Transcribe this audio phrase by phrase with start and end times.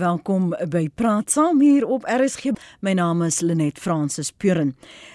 [0.00, 2.54] Welkom by Praat Saam hier op RSG.
[2.80, 4.70] My naam is Lenet Fransis Puren.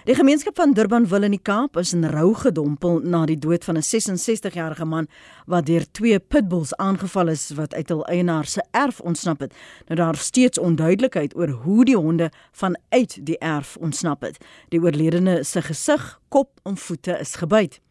[0.05, 3.65] Die gemeenskap van Durban wil in die Kaap is in rou gedompel na die dood
[3.65, 5.07] van 'n 66-jarige man
[5.45, 9.53] wat deur twee pitbulls aangeval is wat uit hul eienaar se erf ontsnap het.
[9.87, 14.37] Nou daar steeds onduidelikheid oor hoe die honde vanuit die erf ontsnap het.
[14.69, 17.81] Die oorledene se gesig, kop en voete is gebyt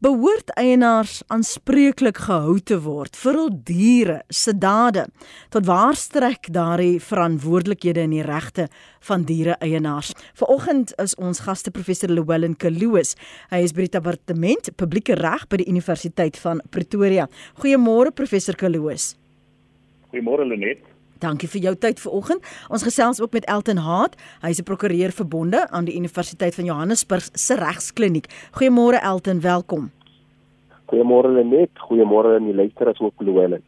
[0.00, 5.04] behoort eienaars aanspreeklik gehou te word vir hul diere se dade.
[5.52, 8.70] Tot waar strek daardie verantwoordelikhede en die regte
[9.08, 10.14] van diere eienaars?
[10.40, 13.12] Vanoggend is ons gaste professor Llewellyn Kaluus.
[13.52, 17.28] Hy is by die departement publieke reg by die Universiteit van Pretoria.
[17.60, 19.12] Goeiemôre professor Kaluus.
[20.08, 20.89] Goeiemôre Lenet.
[21.20, 22.44] Dankie vir jou tyd vanoggend.
[22.72, 24.16] Ons gesels ook met Elton Haat.
[24.40, 28.26] Hy is 'n prokureur verbonde aan die Universiteit van Johannesburg se regskliniek.
[28.56, 29.90] Goeiemôre Elton, welkom.
[30.86, 33.62] Goeiemôre Lenet, goeiemôre aan die luisteraars ook Louwelen.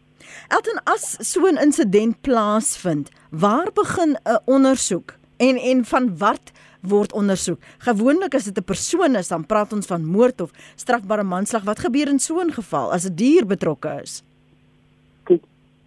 [0.48, 7.12] Elton, as so 'n insident plaasvind, waar begin 'n ondersoek en en van wat word
[7.12, 7.60] ondersoek?
[7.79, 11.65] Gewoonlik as dit 'n persoon is, dan praat ons van moord of strafbare manslag.
[11.65, 14.23] Wat gebeur in so 'n geval as 'n dier betrokke is?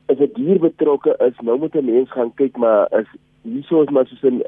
[0.09, 3.09] As 'n dier betrokke is, nou moet 'n mens gaan kyk maar is
[3.45, 4.41] hieso is maar soos 'n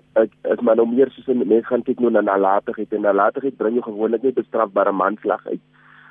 [0.51, 3.73] as maar nou meer soos 'n mens gaan kyk nou na nalatigheid en nalatigheid bring
[3.73, 5.61] jou gewoonlik net bestrafbare manslag uit.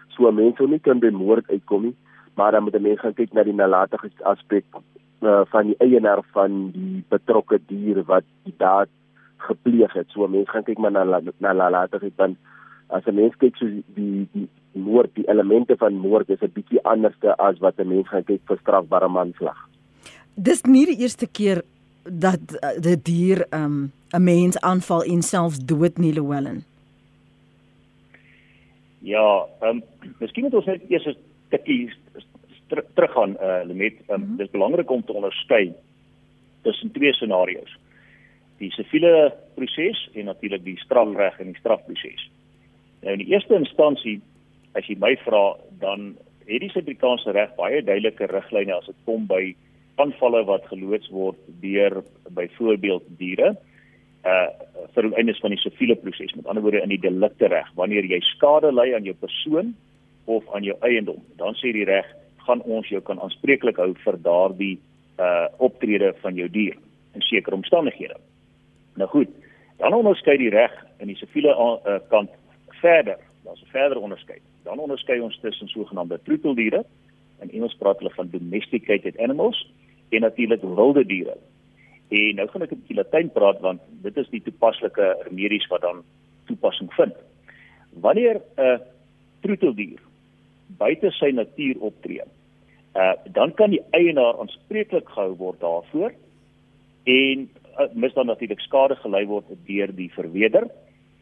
[0.09, 1.97] So mense sou nie kan by moord uitkom nie,
[2.35, 4.65] maar dan moet 'n mens gaan kyk na die nalatigheid aspek
[5.23, 8.89] uh, van die eienaar van die betrokke dier wat die daad
[9.37, 10.09] gepleeg het.
[10.09, 12.37] So mense gaan kyk maar na na nalatigheid dan
[12.89, 16.83] as 'n mens kyk so die die moord, die elemente van moord is 'n bietjie
[16.85, 19.57] anderste as wat 'n mens gaan kyk vir strafbare manslag.
[20.35, 21.63] Dis nie die eerste keer
[22.05, 26.65] dat uh, die dier 'n um, mens aanval en selfs dood nie Llewellyn.
[29.01, 29.83] Ja, ehm um,
[30.19, 31.17] miskien moet ons net eers 'n
[31.51, 31.93] tikkie
[32.95, 33.95] teruggaan eh uh, Lemet.
[34.09, 34.37] Um, mm -hmm.
[34.37, 35.75] Dis belangrik om te onderskei
[36.63, 37.79] tussen twee scenario's.
[38.59, 42.31] Die siviele proses en natuurlik die strafreg en die strafproses.
[43.03, 44.21] Nou in die eerste instansie
[44.79, 46.15] as jy my vra dan
[46.47, 49.55] het die Suid-Afrikaanse reg baie duidelike riglyne as dit kom by
[50.03, 52.03] aanvalle wat geloods word deur
[52.37, 53.55] byvoorbeeld diere
[54.27, 54.49] uh
[54.95, 56.33] vir die einde van die siviele proses.
[56.35, 59.75] Met ander woorde in die delikte reg wanneer jy skade ly aan jou persoon
[60.25, 62.07] of aan jou eiendom dan sê die reg
[62.47, 64.77] gaan ons jou kan aanspreeklik hou vir daardie
[65.23, 66.77] uh optrede van jou dier
[67.15, 68.17] in sekere omstandighede.
[68.97, 69.33] Nou goed
[69.81, 72.33] dan onderskei die reg in die siviele uh, kant
[72.81, 74.43] verder daar's 'n verder onderskeid.
[74.63, 76.85] Dan onderskei ons tussen sogenaamde troeteldiere,
[77.41, 79.73] in Engels praat hulle van domesticated animals,
[80.09, 81.37] en natuurlik wilde diere.
[82.09, 85.81] En nou gaan ek 'n bietjie Latyn praat want dit is die toepaslike remedies wat
[85.81, 86.05] dan
[86.45, 87.15] toepassing vind.
[87.91, 88.81] Wanneer 'n
[89.41, 90.01] troeteldier
[90.67, 92.23] buite sy natuur optree,
[92.95, 96.13] uh dan kan die eienaar aanspreeklik gehou word daarvoor
[97.05, 100.71] en uh, mis dan natuurlik skade gelei word deur die verweder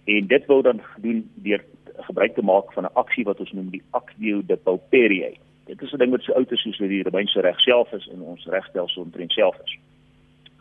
[0.05, 1.65] en dit word dan gedoen deur
[2.09, 5.39] gebruik te maak van 'n aksie wat ons noem die actio de pauperie.
[5.65, 8.09] Dit is 'n ding wat so oud is soos wat die Romeinse reg self is
[8.09, 9.79] en ons regstelsel omtrent self is.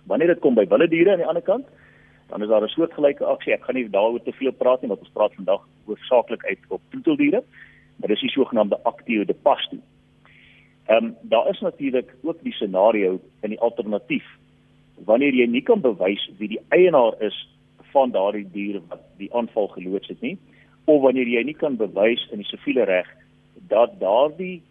[0.05, 1.67] Wanneer dit kom by wilde diere aan die ander kant,
[2.29, 3.53] dan is daar 'n soortgelyke aksie.
[3.53, 6.81] Ek gaan nie daaroor te veel praat nie, want ons praat vandag hoofsaaklik uit op
[6.89, 7.43] troeteldiere,
[7.97, 9.77] maar dis die sogenaamde actio de pasto.
[10.87, 14.25] Ehm um, daar is natuurlik ook die scenario in die alternatief
[15.05, 17.37] wanneer jy nie kan bewys wie die eienaar is
[17.93, 20.37] van daardie dier wat die aanval geloods het nie
[20.85, 23.09] of wanneer jy nie kan bewys in die siviele reg
[23.71, 24.61] dat daardie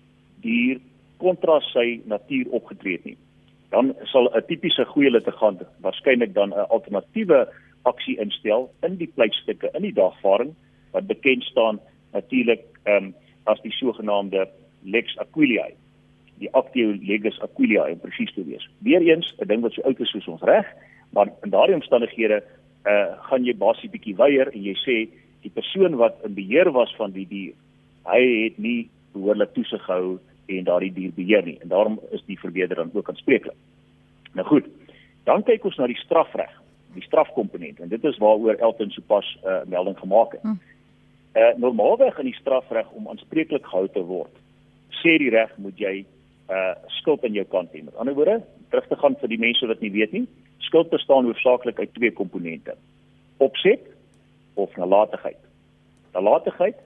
[0.44, 0.80] dier
[1.22, 3.18] kontra sy natuur opgetree het nie
[3.74, 7.46] dan sal 'n tipiese goeie litigant waarskynlik dan 'n alternatiewe
[7.82, 10.54] aksie instel in die pleitstukke in die dagvaarding
[10.92, 11.80] wat bekend staan
[12.12, 14.48] natuurlik um, as die sogenaamde
[14.84, 15.74] lex aquiliae
[16.42, 18.64] die actio legis aquiliae presies te wees.
[18.86, 20.66] Weereens 'n ding wat so oud is soos ons reg,
[21.12, 22.42] maar in daardie omstandighede
[22.86, 24.96] uh gaan jy basies bietjie weier en jy sê
[25.42, 27.54] die persoon wat in beheer was van die dier,
[28.06, 30.18] hy het nie behoorlik toesig gehou
[30.50, 33.56] en daardie dier beheer nie en daarom is die verweerder dan ook aanspreeklik.
[34.34, 34.66] Nou goed.
[35.24, 36.50] Dan kyk ons na die strafreg,
[36.96, 40.42] die strafkomponent en dit is waaroor Elton sopas 'n uh, melding gemaak het.
[40.42, 40.58] Hm.
[41.34, 44.34] Uh normaalweg in die strafreg om aanspreeklik gehou te word,
[45.02, 46.04] sê die reg moet jy
[46.50, 47.84] uh skuld aan jou kant hê.
[47.84, 50.26] Met ander woorde, terug te gaan vir die mense wat nie weet nie,
[50.62, 52.76] skuld bestaan hoofsaaklik uit twee komponente.
[53.36, 53.80] Opset
[54.54, 55.38] of nalatigheid.
[56.12, 56.76] Nalatigheid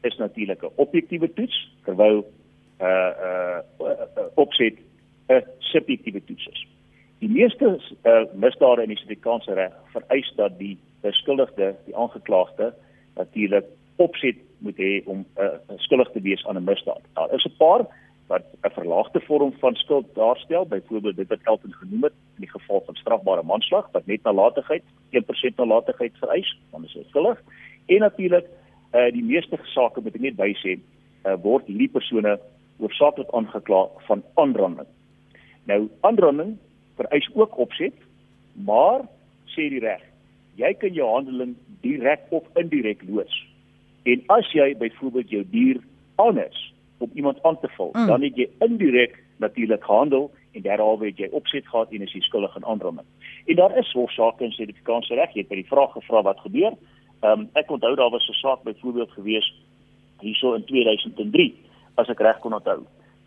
[0.00, 4.74] is natuurlik 'n objektiewe toets terwyl 'n uh, uh, uh, opset
[5.28, 6.66] 'n subjektiewe toets is.
[7.18, 12.74] Die meeste uh, misdade in die Suid-Afrikaanse reg vereis dat die beskuldigde, die aangeklaagde
[13.14, 13.64] natuurlik
[13.96, 17.02] opset moet hê om 'n uh, skuldig te wees aan 'n misdaad.
[17.12, 17.86] Daar is 'n paar
[18.26, 22.94] wat 'n verlaagde vorm van skuld daarstel, byvoorbeeld dit wat Elton genoem het, geval van
[22.94, 27.42] strafbare manslag wat net nalatigheid 1% nalatigheid vereis, dan is dit skuldig.
[27.86, 28.46] En natuurlik
[28.94, 30.78] uh die meeste sake moet ek net bysê,
[31.26, 32.38] uh word hierdie persone
[32.78, 34.86] hoofsaaklik aangekla van aanranding.
[35.64, 36.56] Nou aanranding
[36.96, 37.94] vereis ook opset,
[38.52, 39.00] maar
[39.46, 40.02] sê die reg,
[40.54, 43.46] jy kan jou handeling direk of indirek loods.
[44.02, 45.80] En as jy byvoorbeeld jou dier
[46.16, 48.06] anders om iemand aan te val, mm.
[48.06, 52.20] dan het jy indirek natuurlik gehandel en derhalwe het jy opset gehad en is jy
[52.20, 53.06] skuldig aan aanranding.
[53.46, 56.76] En daar is hofsaake in Suid-Afrikaanse reg, jy het by die vraag gevra wat gebeur.
[57.20, 59.54] Ehm um, ek onthou daar was 'n saak byvoorbeeld gewees
[60.20, 61.54] hierso in 2003
[61.94, 62.82] as ek reg kon onthou.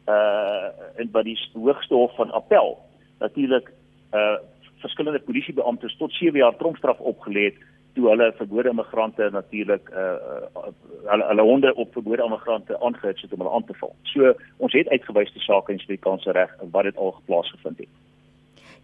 [0.07, 2.77] Uh en by die hoogste hof van appel
[3.19, 3.71] natuurlik
[4.13, 4.37] uh
[4.77, 7.57] verskillende polisiebeamptes tot 7 jaar tronkstraf opgelê het
[7.97, 10.17] toe hulle verbode immigrante natuurlik uh,
[10.61, 10.71] uh
[11.11, 13.95] hulle hulle honde op verbode immigrante aangehits het om hulle aan te val.
[14.13, 14.33] So
[14.63, 17.95] ons het uitgewys die saak in Suid-Afrikaanse reg wat dit al geplaas gevind het.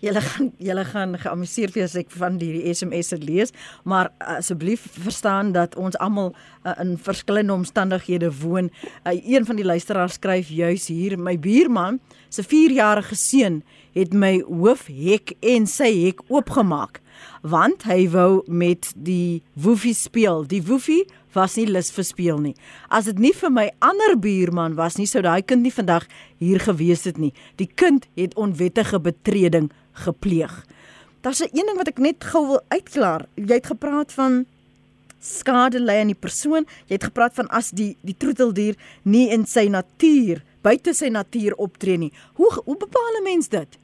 [0.03, 3.53] Julle gaan julle gaan geamuseer wees ek van hierdie SMS se lees,
[3.87, 8.67] maar asseblief verstaan dat ons almal uh, in verskillende omstandighede woon.
[9.07, 13.61] Uh, een van die luisteraars skryf juis hier, my buurman se 4-jarige seun
[13.93, 17.01] het my hoofhek en sy hek oopgemaak
[17.43, 20.45] want hy wou met die woefie speel.
[20.47, 21.03] Die woefie
[21.35, 22.53] was nie lus vir speel nie.
[22.89, 26.07] As dit nie vir my ander buurman was nie, sou daai kind nie vandag
[26.39, 27.33] hier gewees het nie.
[27.59, 29.71] Die kind het onwettige betreding
[30.05, 30.63] gepleeg.
[31.21, 33.27] Daar's 'n een ding wat ek net gou wil uitklaar.
[33.35, 34.45] Jy het gepraat van
[35.19, 36.65] skade lê aan die persoon.
[36.87, 41.55] Jy het gepraat van as die die troeteldier nie in sy natuur, buite sy natuur
[41.55, 42.11] optree nie.
[42.33, 43.82] Hoe hoe bepaal 'n mens dit?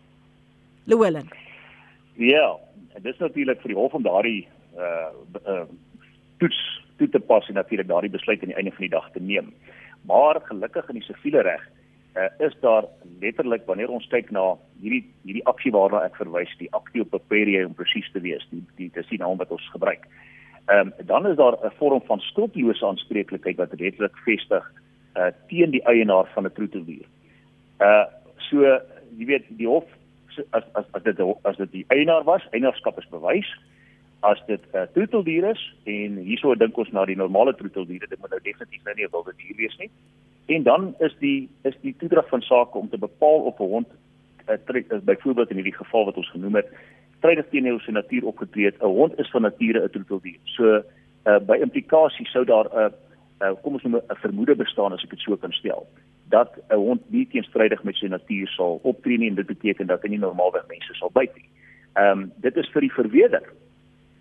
[0.90, 1.30] Llewellyn.
[2.18, 2.58] Ja,
[2.94, 4.48] en dis natuurlik vir die hof om daardie
[4.78, 5.12] uh,
[5.46, 5.66] uh
[6.40, 6.60] toets
[6.98, 9.52] toe te pas en natuurlik daardie besluit aan die einde van die dag te neem.
[10.08, 11.66] Maar gelukkig in die siviele reg
[12.16, 12.88] uh, is daar
[13.20, 17.76] letterlik wanneer ons kyk na hierdie hierdie aksie waarna ek verwys, die actio peperie om
[17.76, 20.08] presies te wees, die die dis die naam wat ons gebruik.
[20.70, 24.66] Ehm um, dan is daar 'n vorm van skuldlose aanspreeklikheid wat letterlik vestig
[25.18, 27.06] uh teen die eienaar van 'n troeteldier.
[27.80, 28.06] Uh
[28.50, 28.64] so
[29.18, 29.86] jy weet die hof
[30.52, 33.50] as as as dit as dit die eienaar was, eienaarskap is bewys.
[34.20, 38.20] As dit 'n uh, troeteldier is en hierso dink ons na die normale troeteldiere, dit
[38.20, 39.90] moet nou definitief nou nie 'n wilde dier wees nie.
[40.46, 43.88] En dan is die is die toedrag van sake om te bepaal of 'n hond
[43.88, 46.68] 'n uh, trek is byvoorbeeld in hierdie geval wat ons genoem het,
[47.18, 48.82] strydig teenoor sy natuur opgetree het.
[48.82, 50.40] 'n Hond is van nature 'n troeteldier.
[50.44, 50.84] So
[51.26, 52.90] uh, by implikasie sou daar 'n uh,
[53.42, 55.88] uh, kom ons noem 'n vermoede bestaan as ek dit so kan stel
[56.30, 60.02] dat 'n hond nie teenstrydig met sy natuur sal optree nie en dit beteken dat
[60.02, 61.50] hy nie normaalweg mense sal byt nie.
[61.94, 63.46] Ehm um, dit is vir die verweerder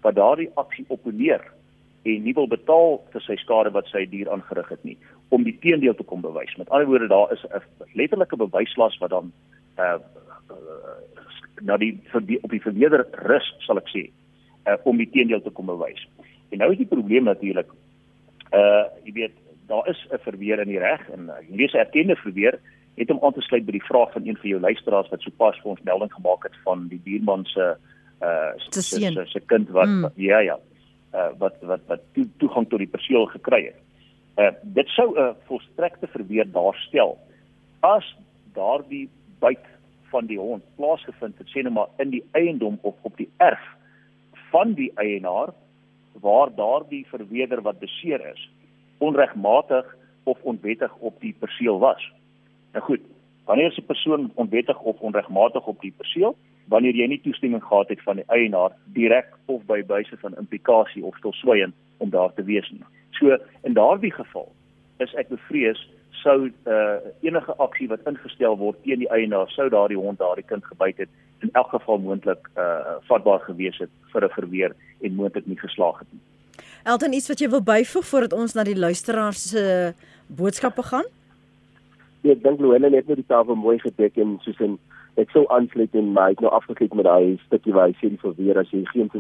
[0.02, 1.43] wat daardie aksie opponeer
[2.02, 4.96] en nie wil betaal vir sy skade wat sy dier aangerig het nie
[5.28, 6.56] om die teendeel te kom bewys.
[6.56, 7.62] Met ander woorde daar is 'n
[7.94, 9.32] letterlike bewyslas wat dan
[9.78, 9.99] uh,
[10.50, 10.96] uh
[11.60, 14.10] na die, die op die verweerder rus sal ek sê
[14.66, 16.08] uh, om die teendeel te kom bewys.
[16.49, 17.69] En nou is die probleem natuurlik
[18.52, 19.34] uh jy weet
[19.69, 22.59] daar is 'n verweer in die reg en uh, lees 'n erkende verweer
[22.99, 25.61] het hom aan te sluit by die vraag van een van jou luisteraars wat sopas
[25.62, 27.76] vir ons melding gemaak het van die buurman se
[28.23, 30.11] uh se se kind wat mm.
[30.17, 30.59] ja ja
[31.15, 33.79] uh wat wat wat to, toegang tot die perseel gekry het.
[34.37, 37.19] Uh dit sou 'n volstrekte verweer daarstel
[37.81, 38.17] as
[38.55, 39.67] daardie byt
[40.11, 43.65] van die hond plaasgevind het sê net maar in die eiendom of op die erf
[44.51, 45.53] van die eienaar
[46.20, 48.48] waar daardie verweerder wat beseer is
[48.98, 52.12] onregmatig of onwettig op die perseel was.
[52.72, 53.00] Nou goed,
[53.44, 56.36] wanneer 'n persoon onwettig of onregmatig op die perseel,
[56.69, 61.05] wanneer jy nie toestemming gehad het van die eienaar direk of by wyse van implikasie
[61.05, 62.84] of stilswygend om daar te wees nie.
[63.10, 64.52] So in daardie geval
[64.98, 69.96] is ek bevrees sou uh, enige aksie wat ingestel word teen die eienaar sou daardie
[69.96, 71.08] hond daardie kind gebyt het
[71.46, 75.98] in elk geval moontlik uh, vatbaar gewees het vir 'n verweer en moontlik nie geslaag
[75.98, 76.20] het nie.
[76.85, 79.94] Elton iets wat jy wil byvoeg voordat ons na die luisteraars se
[80.27, 81.06] boodskappe gaan?
[82.23, 84.79] Ja, ek dink Louwelen het net die tafel mooi gedek en soos in
[85.19, 88.61] ek sou aansluit en my nou afgeklik met daai stukkie waar hy sê die verweer
[88.61, 89.11] as jy geen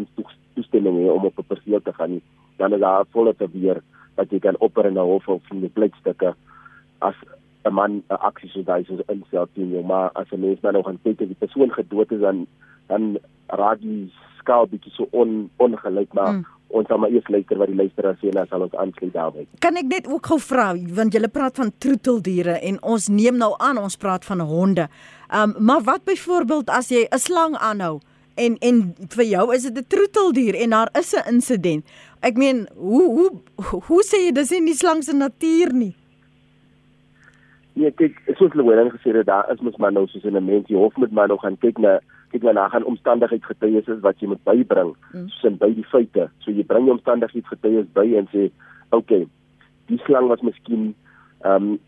[0.54, 2.22] toestemming het om op 'n perseel te gaan nie,
[2.58, 3.82] dan is daar volle verweer
[4.14, 6.34] wat jy kan opper in 'n hof of in die plekstukke
[6.98, 7.14] as
[7.64, 10.72] 'n man 'n aksie so daai soos instel teen jou maar as 'n mens nou
[10.72, 12.46] nog aan kyk of die persoon gedood is dan
[12.86, 14.12] dan raak die
[14.48, 18.18] skaal bietjie so on ongelyk maar mm ons sal maar eers luister wat die luisteraars
[18.20, 19.46] sê en dan sal ons aansluit daarby.
[19.64, 20.66] Kan ek net ook gou vra
[20.98, 24.88] want julle praat van troeteldiere en ons neem nou aan ons praat van honde.
[25.32, 28.00] Ehm um, maar wat byvoorbeeld as jy 'n slang aanhou
[28.36, 31.84] en en vir jou is dit 'n troeteldier en daar is 'n insident.
[32.20, 33.30] Ek meen hoe hoe
[33.88, 35.94] hoe sê jy dis nie slang se natuur nie?
[37.72, 40.44] Nee, kyk, soos hulle wel gesê het, daar is mos maar nou soos in 'n
[40.44, 44.00] mens, jy hoef met maar nog gaan kyk na kyk maar na gaan omstandigheidsgetuies is
[44.00, 45.28] wat jy moet bybring mm.
[45.28, 46.28] soos in by die feite.
[46.44, 48.50] So jy bring die omstandigheidsgetuies by en sê,
[48.90, 49.26] "Oké, okay,
[49.88, 50.94] die slang was miskien
[51.44, 51.78] ehm um,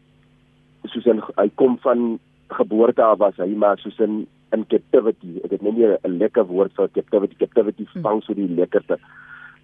[0.88, 2.18] soos in, hy kom van
[2.48, 5.38] geboorte af was hy maar soos in in captivity.
[5.44, 7.36] Ek het net nie 'n lekker woord vir captivity.
[7.38, 8.02] Captivity mm.
[8.02, 8.98] vang so die lekkerste.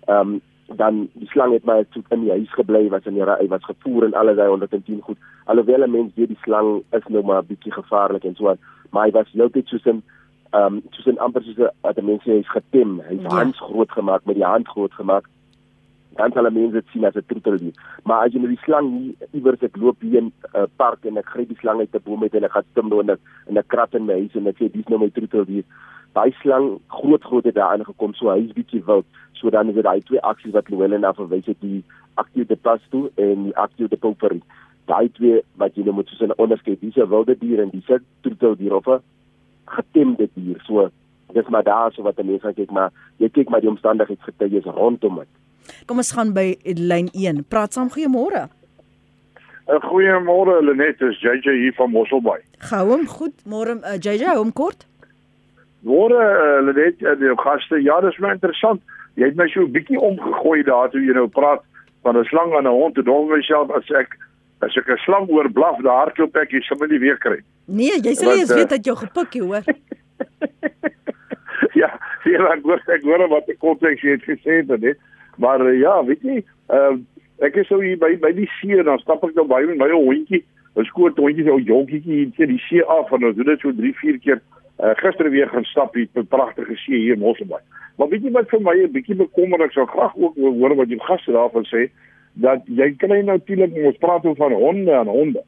[0.06, 0.40] Ehm um,
[0.74, 3.64] dan die slang het maar toe in die huis gebly was in die hy was
[3.64, 5.18] gevoer en alles daai 110 goed.
[5.44, 8.58] Alhoewel 'n mens weet die slang is nou maar 'n bietjie gevaarlik en so aan,
[8.90, 10.02] maar hy was heeltyd soos 'n
[10.56, 13.00] ehm um, soos 'n amper soos 'n mense is getem.
[13.08, 13.34] Hy's ja.
[13.36, 15.24] hands groot gemaak met die hand groot gemaak.
[16.16, 17.74] Dan sal mense sien as 'n troeteldier.
[18.04, 21.04] Maar as jy met die slang hier iewers ek loop hier in 'n uh, park
[21.04, 23.10] en ek gryp die slang uit 'n boom uit en ek gaan stim nou in
[23.10, 25.64] 'n in 'n krat in my huis en ek sê dis nou my troeteldier.
[26.12, 29.06] Daai slang groot groot het daar aangekom so hy's bietjie wild.
[29.32, 31.84] So dan is dit daai twee aksies wat Louwelen na verwys het die
[32.14, 34.42] actio de pasto en die actio de pauperie.
[34.86, 36.80] Daai twee wat jy nou moet soos 'n onderskeid.
[36.80, 39.02] Dis 'n wilde dier en dis 'n troeteldier of 'n
[39.66, 40.60] getemde dier.
[40.66, 40.90] So
[41.32, 45.32] dis maar daar so wat mense kyk maar jy kyk maar die omstandigheidsgetuies rondom dit.
[45.86, 47.44] Kom ons gaan by lyn 1.
[47.50, 48.46] Praat saam goeiemôre.
[49.66, 52.40] 'n uh, Goeiemôre Lenet, is JJ hier van Mosselbaai.
[52.70, 53.34] Gou hom goed.
[53.44, 54.86] Môre uh, JJ, hou hom kort.
[55.82, 57.80] Môre uh, Lenet, uh, die gaste.
[57.82, 58.84] Ja, dis baie interessant.
[59.18, 61.66] Jy het my so 'n bietjie omgegooi daar toe jy nou praat
[62.06, 62.98] van 'n slang en 'n hond.
[62.98, 64.14] Ek dink myself as ek
[64.62, 67.42] as ek 'n slang hoor blaf, daar hardloop ek, jy sal my nie weer kry.
[67.66, 69.64] Nee, jy sal uh, weet dat jy gepik het, hoor.
[71.82, 71.90] ja,
[72.24, 75.00] jy laat hoor ek hoor wat die konteks jy het gesê het, net.
[75.42, 76.42] Maar uh, ja, weet jy,
[76.72, 76.94] uh,
[77.44, 80.44] ek is so hier by by die see dan stap ek nou by my hondjie,
[80.76, 83.60] 'n skoot hondjie, so 'n jonkietjie hier teen die see af en ons doen dit
[83.60, 84.40] so 3, 4 keer.
[84.76, 87.62] Uh, gister weer gaan stap hier op 'n pragtige see hier in Mosselbaai.
[87.96, 90.88] Maar weet jy wat vir my 'n bietjie bekommer ek sou graag ook hoor wat
[90.88, 91.90] jou gaste daarvan sê
[92.34, 95.42] dat jy kry natuurlik ons praat oor van honde en honde.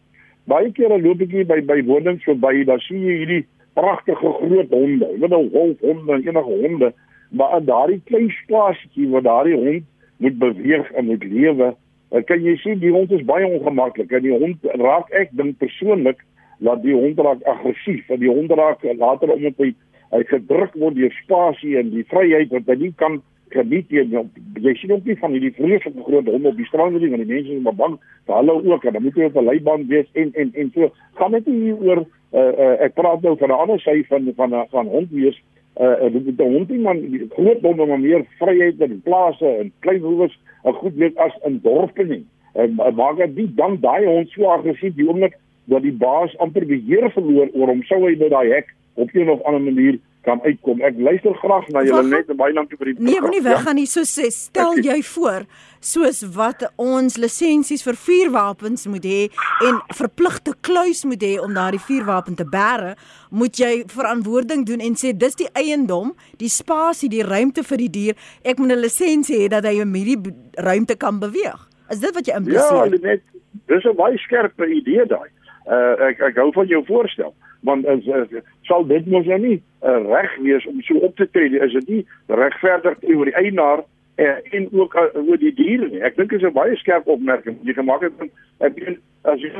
[0.49, 3.43] Baie kere loop ek hier by by wonings verby, dan sien jy hierdie
[3.79, 5.11] pragtige groot honde.
[5.13, 6.93] Jy weet nou wolfhonde en enige honde,
[7.31, 9.85] maar in daardie klein spasie waar daardie hond
[10.19, 11.75] moet beweeg en moet lewe,
[12.09, 16.23] kan jy sien die hond is baie ongemaklik en die hond raak ek dink persoonlik
[16.65, 19.75] dat die hond raak aggressief en die hond raak later omdat hy
[20.15, 23.21] hy gedruk word deur spasie en die vryheid wat hy nie kan
[23.55, 24.23] geniet nie.
[24.63, 27.35] Jy sien ook nie van hierdie vreeslike groot honde op die strand nie, want die
[27.35, 30.09] mense is maar bang vir hulle ook en dan moet jy op 'n leiband wees
[30.13, 30.91] en en en so.
[31.15, 34.51] Gaan net hier oor uh, uh, ek praat nou van 'n ander sy van van
[34.51, 35.43] van, van hond wees.
[35.81, 40.01] Uh die uh, hond ding man groot honde maar meer vryheid in plase en klein
[40.01, 42.25] hoewes 'n goed weet as in dorpe nie.
[42.55, 46.67] En uh, maak dit dan daai hond so aggressief die oomblik dat die baas amper
[46.67, 50.43] beheer verloor oor hom sou hy by daai hek op 'n of ander manier kan
[50.45, 50.83] uitkom.
[50.85, 53.81] Ek luister graag na julle net baie dankie vir die Nee, moenie weggaan ja?
[53.81, 53.89] nie.
[53.89, 55.47] So sê, stel ek, jy voor
[55.85, 59.21] soos wat ons lisensies vir vuurwapens moet hê
[59.69, 62.97] en verpligte kluis moet hê om daardie vuurwapen te bære,
[63.31, 67.91] moet jy verantwoording doen en sê dis die eiendom, die spasie, die ruimte vir die
[67.99, 68.21] dier.
[68.45, 71.59] Ek moet 'n lisensie hê dat hy in hierdie ruimte kan beweeg.
[71.91, 72.93] Is dit wat jy impliseer?
[72.93, 73.23] Ja, net
[73.67, 75.31] dis 'n baie skerp idee daai.
[75.69, 77.35] Uh, ek ek hou van jou voorstel
[77.67, 78.29] want as, as
[78.69, 81.89] sal dit mos nou nie uh, reg wees om so op te tree is dit
[81.89, 83.83] nie regverdig oor die eienaar
[84.19, 86.03] uh, en ook uh, oor die diere nie?
[86.03, 87.59] Ek dink is 'n baie skerp opmerking.
[87.63, 89.53] Jy gemaak het ek meen as jy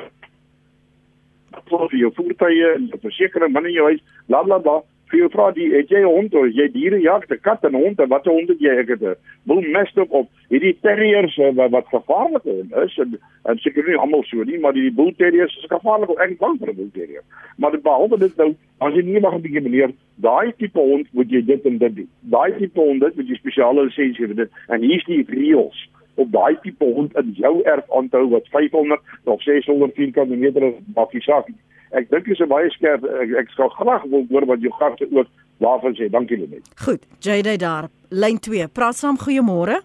[1.69, 5.69] vir jou voertuie en versekerings binne jou huis bla bla bla vir jou vra die
[5.73, 8.49] het jy 'n hond of jy diere jag te kat en hond wat 'n hond
[8.49, 8.75] het jy?
[8.79, 12.45] Ek het 'n wil mestop op hierdie terriers eh, wat, wat gevaarlik
[12.85, 16.31] is en en seker nie almal so nie maar die bull terriers is gevaarlik ek
[16.31, 17.23] is bang vir 'n bull terrier.
[17.57, 21.07] Maar die behalwe dit nou as jy nie mag 'n bietjie meneer daai tipe hond
[21.13, 22.09] moet jy dit en dit doen.
[22.21, 25.89] Daai tipe hond dit moet jy spesiale lisensie vir dit en hier's die reëls
[26.19, 31.23] op daai tipe hond in jou erf aanhou wat 500 of 600 km is bakkie
[31.23, 31.51] saak
[31.91, 35.09] ek dink dis 'n baie skerp ek, ek sal graag wil hoor wat jou gaste
[35.13, 36.09] ook daarvan sê.
[36.11, 36.71] Dankie Lenet.
[36.85, 37.89] Goed, JD daar.
[38.09, 38.69] Lyn 2.
[38.69, 39.81] Praat saam goeiemôre.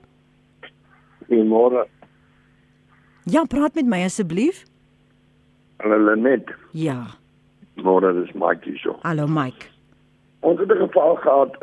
[1.27, 1.87] Goeiemôre.
[3.25, 4.63] Ja, praat met my asseblief.
[5.77, 6.51] Hallo Lenet.
[6.71, 7.05] Ja.
[7.75, 8.95] Môre is Mike hier.
[9.01, 9.65] Hallo Mike.
[10.39, 11.57] Ons het 'n geval gehad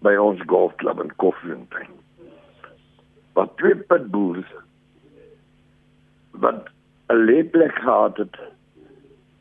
[0.00, 2.01] by ons golfklub in Koffiefontein.
[3.32, 4.46] Wat twee pitbulls
[6.30, 6.68] wat
[7.08, 8.36] 'n leeplek gehad het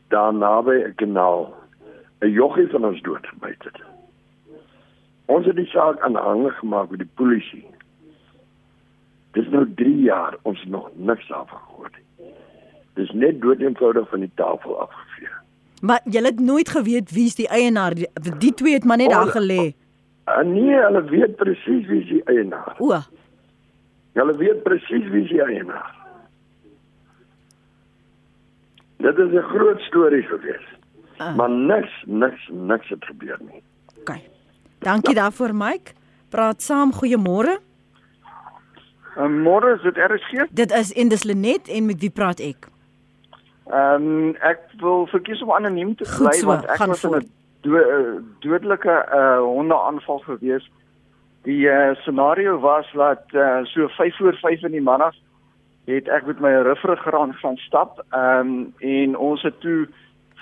[0.07, 1.53] daar naby 'n kanaal
[2.19, 3.79] 'n joggie van ons dood gebyt het.
[5.25, 7.65] Ons het die saak aanhangig gemaak met die polisie.
[9.31, 12.27] Dis nou 3 jaar ons nog niks afgehoor nie.
[12.93, 15.29] Dis net dood eenvoudig van die tafel afgevee.
[15.81, 19.31] Maar jy het nooit geweet wie's die eienaar die, die twee het maar net daar
[19.33, 19.73] gelê.
[20.27, 22.75] Uh, nee, hulle weet presies wie's die eienaar.
[22.77, 22.99] O.
[24.13, 25.95] Hulle weet presies wie's die eienaar.
[29.01, 30.67] Dit is 'n groot storie gewees.
[31.17, 31.35] Ah.
[31.35, 33.63] Maar niks, niks, niks het gebeur nie.
[33.99, 34.15] OK.
[34.79, 35.93] Dankie daarvoor Mike.
[36.29, 37.59] Praat saam, goeiemôre.
[39.17, 40.47] Um, môre is dit RSG.
[40.51, 42.67] Dit is Indus Lenet en met wie praat ek?
[43.71, 47.03] Ehm um, ek wil verkies om anoniem te Goed bly so, want ek gaan was
[47.03, 47.23] in voort.
[47.23, 50.71] 'n do uh, dodelike uh, hondeaanval gewees.
[51.43, 55.15] Die uh, scenario was dat uh, so 5 voor 5 in die middag
[55.89, 59.87] het ek met my riffergraan gaan stap ehm um, en ons het toe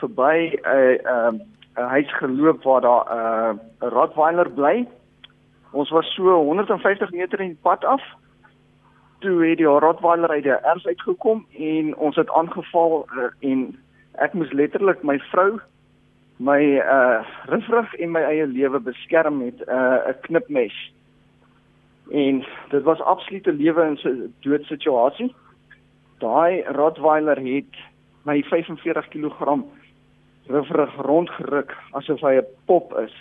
[0.01, 4.87] verby 'n uh, ehm uh, 'n huis geloop waar daar 'n uh, Rottweiler bly.
[5.71, 8.03] Ons was so 150 meter in die pad af.
[9.19, 13.79] Toe het die Rottweiler uit die erf uitgekom en ons het aangeval uh, en
[14.13, 15.59] ek moes letterlik my vrou
[16.39, 20.75] my uh rifrig en my eie lewe beskerm met 'n uh, knipmes.
[22.11, 23.97] En dit was absoluut 'n lewe en
[24.39, 25.35] dood situasie.
[26.17, 27.75] Daai Rottweiler het
[28.23, 29.63] my 45 kg
[30.47, 33.15] rifrig rondgeruk asof hy 'n pop is.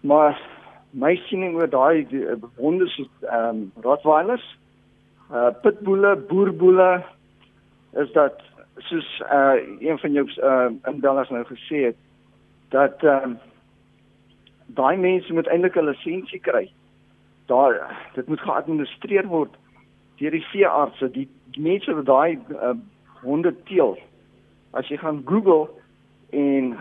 [0.00, 0.40] Maar
[0.90, 2.06] my siening oor daai
[2.56, 4.58] honde so ehm um, Rottweilers,
[5.32, 7.04] uh pitbulle, boerboele
[7.92, 8.40] is dat
[8.76, 12.03] soos uh een van jou uh indellers nou gesê het
[12.74, 13.38] dat ehm um,
[14.66, 16.66] daai mense moet eintlik 'n lisensie kry.
[17.46, 17.74] Daar
[18.14, 19.54] dit moet geadministreer word
[20.18, 21.28] deur die veeartse, die,
[21.58, 22.74] mense wat daai uh,
[23.22, 23.98] honde teel.
[24.72, 25.68] As jy gaan Google
[26.30, 26.76] en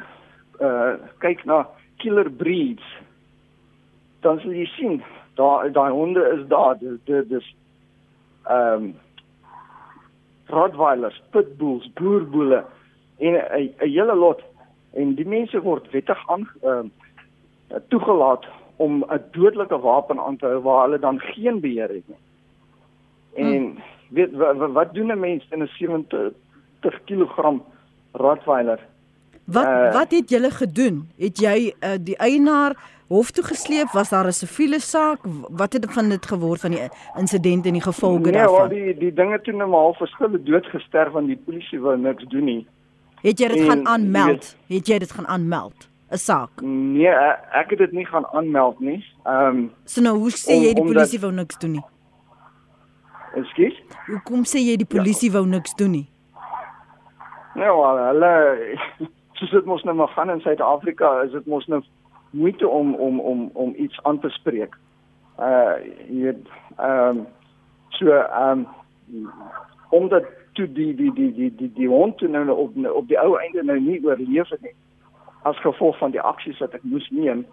[0.61, 2.85] uh kyk na killer breeds
[4.21, 5.01] dan sal jy sien
[5.39, 7.55] daai daai honde is daar dis dis
[8.45, 8.93] ehm um,
[10.53, 12.65] Rottweilers, pitbulls, boerboele
[13.17, 14.41] en 'n 'n hele lot
[14.93, 16.89] en die mense word wettig aan ehm
[17.71, 18.45] uh, toegelaat
[18.75, 22.21] om 'n dodelike wapen aan te hou waar hulle dan geen beheer het nie.
[23.33, 23.77] En
[24.09, 27.61] weet wat, wat doen 'n mens in 'n 70 kg
[28.11, 28.79] Rottweiler?
[29.43, 31.09] Wat Uh, wat het julle gedoen?
[31.17, 32.75] Het jy uh, die eienaar
[33.07, 33.91] hof toe gesleep?
[33.91, 35.19] Was daar 'n siviele saak?
[35.49, 38.69] Wat het van dit geword van die insident en die gevolge nee, daarvan?
[38.69, 42.23] die die dinge toe nou maar half verskille dood gesterf want die polisie wou niks
[42.23, 42.67] doen nie.
[43.23, 44.55] Het jy dit en, gaan aanmeld?
[44.67, 45.87] Het jy dit gaan aanmeld?
[46.11, 46.61] 'n Saak.
[46.61, 48.99] Nee, ek, ek het dit nie gaan aanmeld nie.
[49.25, 51.85] Ehm, um, So nou, hoe sê Om- jy die polisie wou niks doen nie?
[53.35, 53.73] ekskuus.
[54.07, 56.07] Hoekom sê jy die polisie wou niks doen nie?
[57.55, 58.31] Nee, wel, hulle
[59.39, 61.81] soos dit mos nou maar gaan in Suid-Afrika, is dit mos nou
[62.29, 64.75] moeite om om om om iets aan te spreek.
[65.39, 65.75] Uh
[66.09, 67.25] jy weet ehm um,
[67.89, 68.65] so ehm
[69.13, 69.31] um,
[69.89, 73.35] omdat toe die die die die die die hond toe nou op op die ou
[73.39, 74.75] einde nou nie oorleef het nie
[75.43, 77.45] as gevolg van die aksies wat ek moes neem.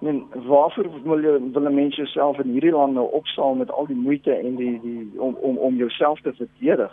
[0.00, 3.86] Men waarvoor wil jy wil 'n mens jouself in hierdie land nou opsaal met al
[3.86, 6.92] die moeite en die die om om om jouself te verdedig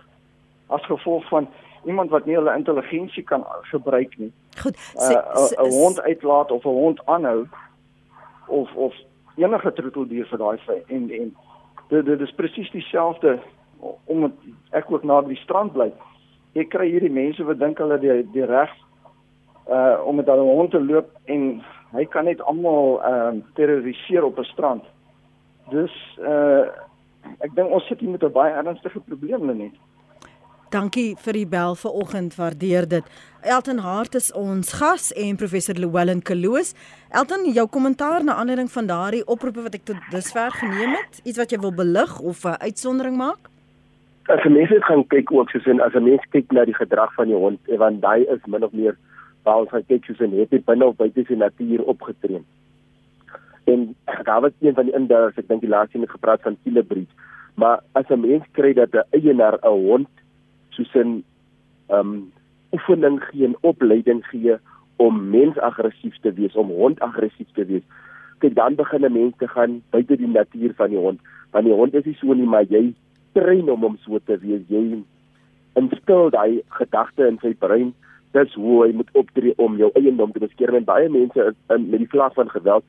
[0.67, 1.47] as gevolg van
[1.85, 4.31] iemand wat nie hulle intelligensie kan gebruik nie.
[4.61, 4.77] Goed.
[4.95, 7.45] Uh, sê- 'n 'n hond uitlaat of 'n hond aanhou
[8.47, 8.93] of of
[9.35, 11.35] enige troeteldier vir daai en en
[11.89, 13.39] dit dit is presies dieselfde
[14.05, 14.31] omdat
[14.71, 15.91] ek ook naby die strand bly.
[16.53, 18.71] Jy kry hierdie mense wat dink hulle die die reg
[19.69, 21.63] uh om met hulle hond te loop en
[21.95, 24.83] hy kan net almal ehm uh, terroriseer op 'n strand.
[25.69, 26.65] Dus uh
[27.41, 29.75] ek dink ons sit hier met 'n baie ernstige probleem net.
[30.75, 33.03] Dankie vir die bel vanoggend, waardeer dit.
[33.41, 36.73] Elton Hart is ons gas en professor Llewellyn Kloos.
[37.09, 41.37] Elton, jou kommentaar na aanleiding van daardie oproepe wat ek tot dusver geneem het, iets
[41.37, 43.49] wat jy wil belig of 'n uitsondering maak?
[44.25, 47.13] As jy mense gaan kyk ook soos in as 'n mens kyk na die gedrag
[47.13, 48.97] van die hond, eh, want daai is min of meer
[49.43, 52.41] waar ons gaan kyk soos in het hy binne of buite sy natuur opgetree.
[53.65, 56.57] En daar was een van die inders, ek dink die laaste een het gepraat van
[56.63, 57.09] kilebreed.
[57.55, 60.09] Maar as 'n mens kry dat 'n eienaar 'n hond
[60.69, 61.23] soos 'n
[61.89, 62.31] ehm um,
[62.71, 64.57] oefening gee en opleiding gee
[64.95, 67.83] om mensaggressief te wees, om hondaggressief te wees.
[68.39, 71.19] Kyk dan begin 'n mens te gaan buite die natuur van die hond,
[71.51, 72.93] want die hond is nie so nie, maar jy
[73.35, 74.63] train hom om so te wees.
[74.71, 75.03] Jy
[75.79, 77.93] instil daai gedagte in sy brein.
[78.35, 80.79] Dis hoe hy moet optree om jou eiendom te beskerm.
[80.79, 82.85] En baie mense in, in met die vlak van geweld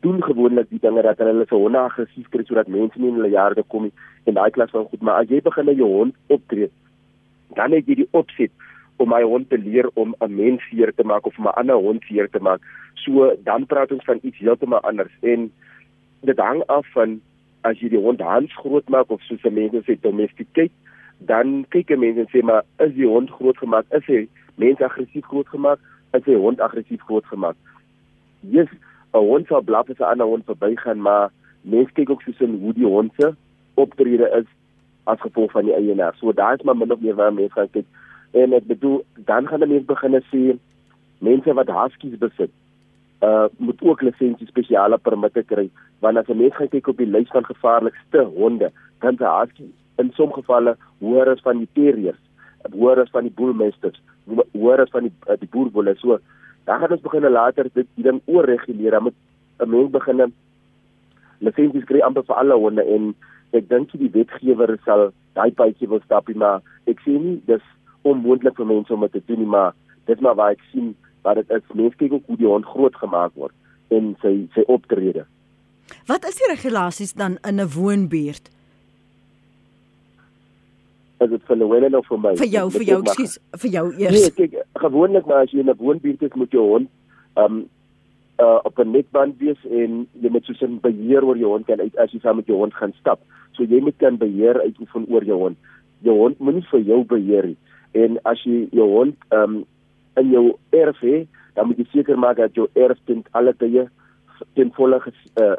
[0.00, 3.32] doen gewoonlik die dinge dat hulle se honde aggressief kry sodat mense nie in hulle
[3.34, 3.92] jare kom nie
[4.28, 5.02] en daai klas van goed.
[5.04, 6.70] Maar as jy begin met jou hond optree,
[7.56, 8.52] dan het jy die opset
[9.00, 12.02] om my hond te leer om 'n mens seer te maak of 'n ander hond
[12.08, 12.60] seer te maak.
[12.94, 15.52] So dan praat ons van iets heeltemal anders en
[16.20, 17.20] dit hang af van
[17.62, 20.72] as jy die hond hands groot maak of soos mense sê domesticate,
[21.18, 23.86] dan kyk 'n mens en sê maar is die hond groot gemaak?
[23.90, 25.78] Is hy mens aggressief groot gemaak?
[26.14, 27.56] Is hy hond aggressief groot gemaak?
[28.40, 28.68] Yes,
[29.14, 31.30] 'n hond sal blaf as 'n ander hond verbygaan, maar
[31.62, 33.34] mense kyk ook soos in hoe die hond se
[33.74, 34.48] optrede is
[35.04, 36.14] as gevolg van die eienaar.
[36.16, 37.86] So daar is maar min of meer waar mense gaan kyk.
[38.32, 40.58] En ek bedoel dan gaan mense begin sê
[41.18, 42.50] mense wat huskies besit
[43.22, 45.68] uh moet ook lisensie spesiale permitte kry.
[46.00, 50.10] Want as 'n mens kyk op die lys van gevaarlikste honde dan se husky in
[50.12, 52.22] sommige gevalle hoër as van die terriers
[52.72, 54.00] hoër as van die bullmastiffs
[54.52, 56.18] hoër as van die uh, die boerbulle so
[56.64, 58.90] dan gaan ons begin later dit dan oorreguleer.
[58.90, 59.14] Dan moet
[59.58, 60.32] 'n mens begin
[61.40, 63.14] lisensies kry amper vir alle honde en
[63.52, 67.64] ek dink die wetgewer sal daai paadjie wil stap maar ek sien nie dis
[68.02, 69.72] onmoontlik vir mense om dit te doen nie maar
[70.06, 72.96] dit maar waar ek sien wat dit is mense kyk ook hoe die hond groot
[72.96, 73.52] gemaak word
[73.90, 75.26] en sy sy optrede.
[76.06, 78.50] Wat is die regulasies dan in 'n woonbuurt?
[81.20, 82.36] Is dit vir Llewellyn of vir my?
[82.36, 84.20] Vir jou, vir jou, ekskuus, vir jou eers.
[84.20, 86.88] Nee, kyk, gewoonlik maar as jy in 'n woonbuurt is met jou hond,
[87.36, 87.68] ehm um,
[88.40, 91.80] uh, op 'n netband wees en jy moet soos 'n beheer oor jou hond kan
[91.80, 93.20] uit as jy saam met jou hond gaan stap.
[93.52, 95.56] So jy moet kan beheer uitoefen oor jou hond.
[96.02, 97.56] Jou hond moenie vir jou beheer nie.
[97.92, 99.64] En as jy jou hond ehm um,
[100.16, 103.88] in jou erf hê, dan moet jy seker maak dat jou erf ten alle tye
[104.56, 105.56] ten volle uh,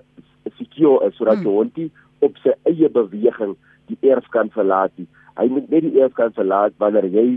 [0.58, 1.46] secure is sodat hmm.
[1.46, 1.92] jou hond nie
[2.26, 3.56] op sy eie beweging
[3.90, 5.08] die erf kan verlaat nie.
[5.38, 7.28] Hy moet net die erf kan verlaat wanneer jy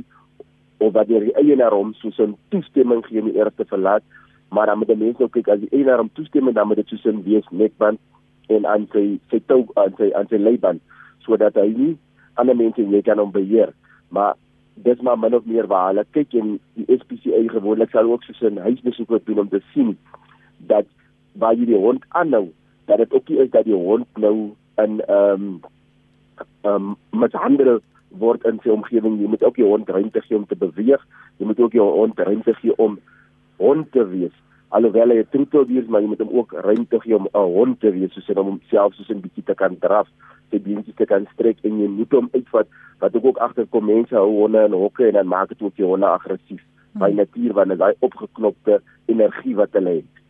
[0.83, 4.03] of wanneer die eienaar hom soos 'n toestemming gee om die erf te verlaat,
[4.51, 6.89] maar dan moet die mens ook kyk as die eienaar hom toestem dan moet dit
[6.89, 8.01] soos 'n wees netband
[8.49, 10.81] en aan sy sy tou aan sy aan sy leiband
[11.25, 11.97] sodat hy nie
[12.35, 13.73] ander mense net kan hom beheer.
[14.11, 14.35] Maar
[14.75, 18.43] dis maar min of meer waar hulle kyk en die SPCA gewoonlik sal ook soos
[18.43, 19.97] 'n huisbesoek wat doen om te sien
[20.59, 20.87] dat
[21.33, 22.49] waar jy die hond aanhou
[22.85, 25.61] dat dit ook is dat die hond nou in ehm um,
[26.63, 30.37] ehm um, met ander word in sy omgewing jy moet ook die hond ruimte gee
[30.37, 31.03] om te beweeg.
[31.39, 32.99] Jy moet ook die hond ruimte gee om
[33.57, 34.35] hond te wees
[34.69, 37.81] alhoewel hy 'n troetel is maar jy moet hom ook ruimte gee om 'n hond
[37.81, 40.09] te wees soos om homself soos 'n bietjie te kan draf
[40.51, 42.69] sy beentjies te kan strek en jy moet hom uitvat
[43.03, 45.87] wat ek ook agterkom mense hou honde in hokke en dan maak dit ook die
[45.87, 47.01] honde aggressief hmm.
[47.03, 50.23] by natuur wanneer daai opgeknopte energie wat hulle het.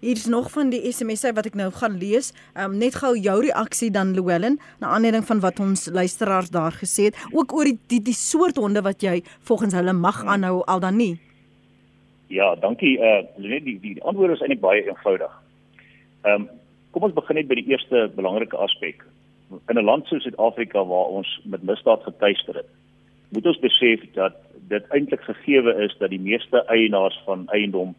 [0.00, 2.32] Hier is nog van die SMS'e wat ek nou gaan lees.
[2.54, 7.08] Um, net gou jou reaksie dan Llewellyn na aanleiding van wat ons luisteraars daar gesê
[7.10, 10.34] het, ook oor die die, die soort honde wat jy volgens hulle mag hmm.
[10.36, 11.14] aanhou al dan nie.
[12.26, 12.98] Ja, dankie.
[12.98, 15.42] Uh net die die antwoord is eintlik baie eenvoudig.
[16.22, 16.48] Ehm um,
[16.90, 19.04] kom ons begin net by die eerste belangrike aspek
[19.68, 22.70] in 'n land soos Suid-Afrika waar ons met misdaad getuister het,
[23.28, 24.34] moet ons besef dat
[24.68, 27.94] dit eintlik gegeewe is dat die meeste eienaars van eiendom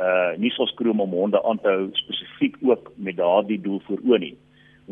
[0.00, 3.98] uh nie sou skroom om honde aan te hou spesifiek ook met daardie doel voor
[3.98, 4.36] oë nie.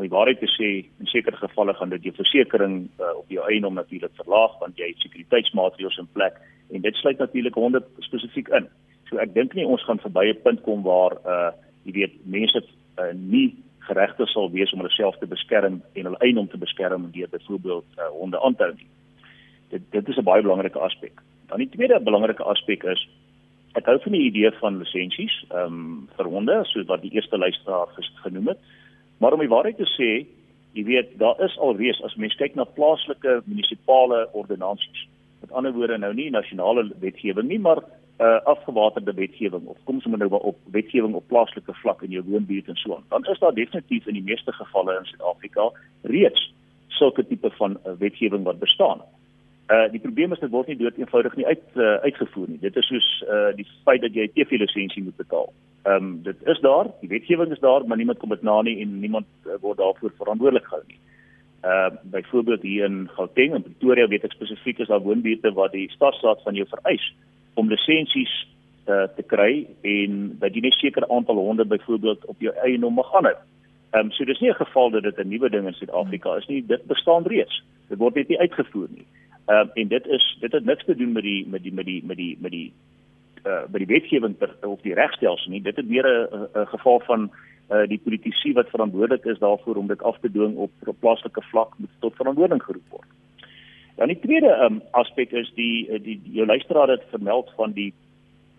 [0.00, 3.42] Om die waarheid te sê, in sekere gevalle gaan dit jou versekerings uh, op jou
[3.52, 6.38] eiendom natuurlik verlaag want jy het sekuriteitsmaatreëls in plek
[6.72, 8.70] en dit sluit natuurlik honde spesifiek in.
[9.10, 11.50] So ek dink nie ons gaan verby 'n punt kom waar uh
[11.84, 13.52] jy weet mense uh, nie
[13.90, 18.00] geregtig sal wees om hulle self te beskerm en hulle eiendom te beskerm deur byvoorbeeld
[18.00, 18.74] uh, honde aan te hou.
[19.68, 21.20] Dit dit is 'n baie belangrike aspek.
[21.52, 23.08] Dan die tweede belangrike aspek is
[23.76, 27.36] ek hou van die idee van lisensies ehm um, vir honde soos wat die eerste
[27.36, 27.88] luisteraar
[28.24, 28.60] genoem het.
[29.20, 30.10] Maar om die waarheid te sê,
[30.72, 35.06] jy weet, daar is alreeds as mens kyk na plaaslike munisipale ordonnansies.
[35.40, 37.82] Met ander woorde nou nie nasionale wetgewing nie, maar
[38.20, 42.68] uh, afgewaterde wetgewing of kom moet nou op wetgewing op plaaslike vlak in jou woonbuurt
[42.68, 43.04] en so aan.
[43.08, 45.70] Dan is daar definitief in die meeste gevalle in Suid-Afrika
[46.02, 46.52] reeds
[46.88, 49.04] sulke tipe van uh, wetgewing wat bestaan.
[49.70, 52.58] Uh die probleem is dit word nie dood eenvoudig nie uit uh, uitgevoer nie.
[52.60, 55.52] Dit is soos uh die feit dat jy 'n TV-lisensie moet betaal.
[55.82, 58.80] Ehm um, dit is daar, die wetgewing is daar, maar niemand kom dit na nie
[58.80, 60.98] en niemand uh, word daarvoor verantwoordelik gehou nie.
[61.64, 65.90] Uh byvoorbeeld hier in Gauteng en Pretoria weet ek spesifiek is daar woonbuurte waar die
[65.90, 67.14] stadsaad van jou vereis
[67.54, 68.32] om lisensies
[68.88, 72.94] uh, te kry en dat jy net sekere aantal honde byvoorbeeld op jou eie nom
[72.94, 73.36] mag aanhou.
[73.90, 76.46] Ehm um, so dis nie 'n geval dat dit 'n nuwe ding in Suid-Afrika is
[76.46, 77.62] nie, dit bestaan reeds.
[77.88, 79.06] Dit word net nie uitgevoer nie.
[79.46, 81.86] Ehm um, en dit is dit het niks te doen met die met die met
[81.86, 82.72] die met die met die
[83.44, 85.62] uh by die wetgewing of die regstelsel nie.
[85.62, 87.30] Dit het meer 'n 'n geval van
[87.70, 91.42] uh die politici wat verantwoordelik is daarvoor om dit af te dwing op op plaaslike
[91.42, 93.08] vlak moet tot verantwoording geroep word.
[93.96, 97.92] Dan die tweede um, aspek is die die, die jou luisteraar het vermeld van die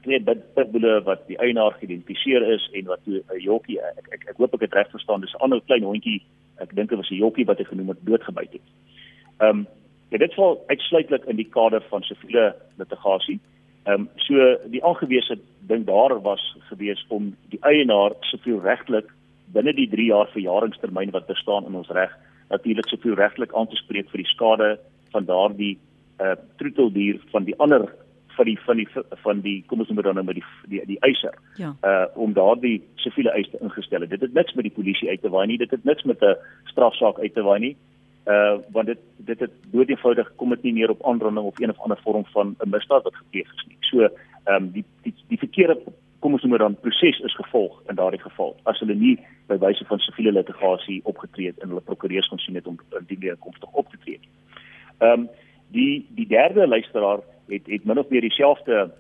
[0.02, 0.22] twee
[0.56, 4.54] pitbulle wat die eienaar geïdentifiseer is en wat 'n uh, jockie ek ek ek hoop
[4.54, 6.22] ek het reg verstaan dis 'n ander klein hondjie
[6.58, 8.68] ek dink dit was 'n jockie wat hy genoem het doodgebyt het.
[9.40, 9.68] Ehm um,
[10.10, 13.40] ja dit val uitsluitlik in die kader van siviele litigasie.
[13.84, 14.36] Ehm um, so
[14.70, 19.10] die aangewese ding daar was gewees om die eienaar soveel regtelik
[19.54, 22.12] binne die 3 jaar verjaringstermyn wat bestaan in ons reg
[22.50, 24.70] natuurlik soveel regtelik aan te spreek vir die skade
[25.16, 25.78] van daardie
[26.22, 27.88] uh troeteldier van die ander
[28.36, 28.88] van die van die
[29.24, 31.36] van die kom ons noem dit dan nou met die die die eiser.
[31.58, 31.74] Ja.
[31.84, 34.10] Uh om daardie siviele eise ingestel het.
[34.10, 35.58] Dit het niks met die polisie uit te waai nie.
[35.58, 36.36] Dit het niks met 'n
[36.72, 37.76] strafsaak uit te waai nie.
[38.26, 41.70] Uh want dit dit het dood eenvoudig kom dit nie meer op aanranding of een
[41.70, 43.78] of ander vorm van 'n misdaad wat gepleeg is nie.
[43.80, 45.78] So ehm um, die die die verkeerde
[46.20, 49.86] kom ons noem dan proses is gevolg in daardie geval as hulle nie by wyse
[49.86, 53.68] van siviele litigasie opgetree het en hulle prokureurs kon sien het om indien die inkomste
[53.72, 54.20] op te tree.
[55.00, 55.30] Ehm um,
[55.72, 58.92] die die derde luisteraar het het min of meer dieselfde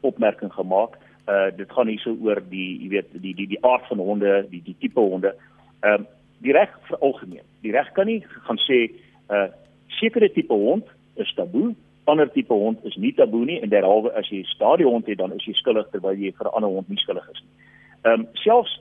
[0.00, 0.98] opmerking gemaak.
[1.28, 4.62] Uh dit gaan hierso oor die jy weet die die die aard van honde, die
[4.64, 5.34] die tipe honde.
[5.80, 6.06] Ehm um,
[6.38, 7.47] die reg vir algemeen.
[7.62, 9.48] Die reg kan nie gaan sê 'n uh,
[9.86, 14.28] sekere tipe hond is taboe, ander tipe hond is nie taboe nie en derhalwe as
[14.28, 16.98] jy 'n stadiehond het dan is jy skuldig terwyl jy vir 'n ander hond nie
[16.98, 17.54] skuldig is nie.
[18.02, 18.80] Ehm um, selfs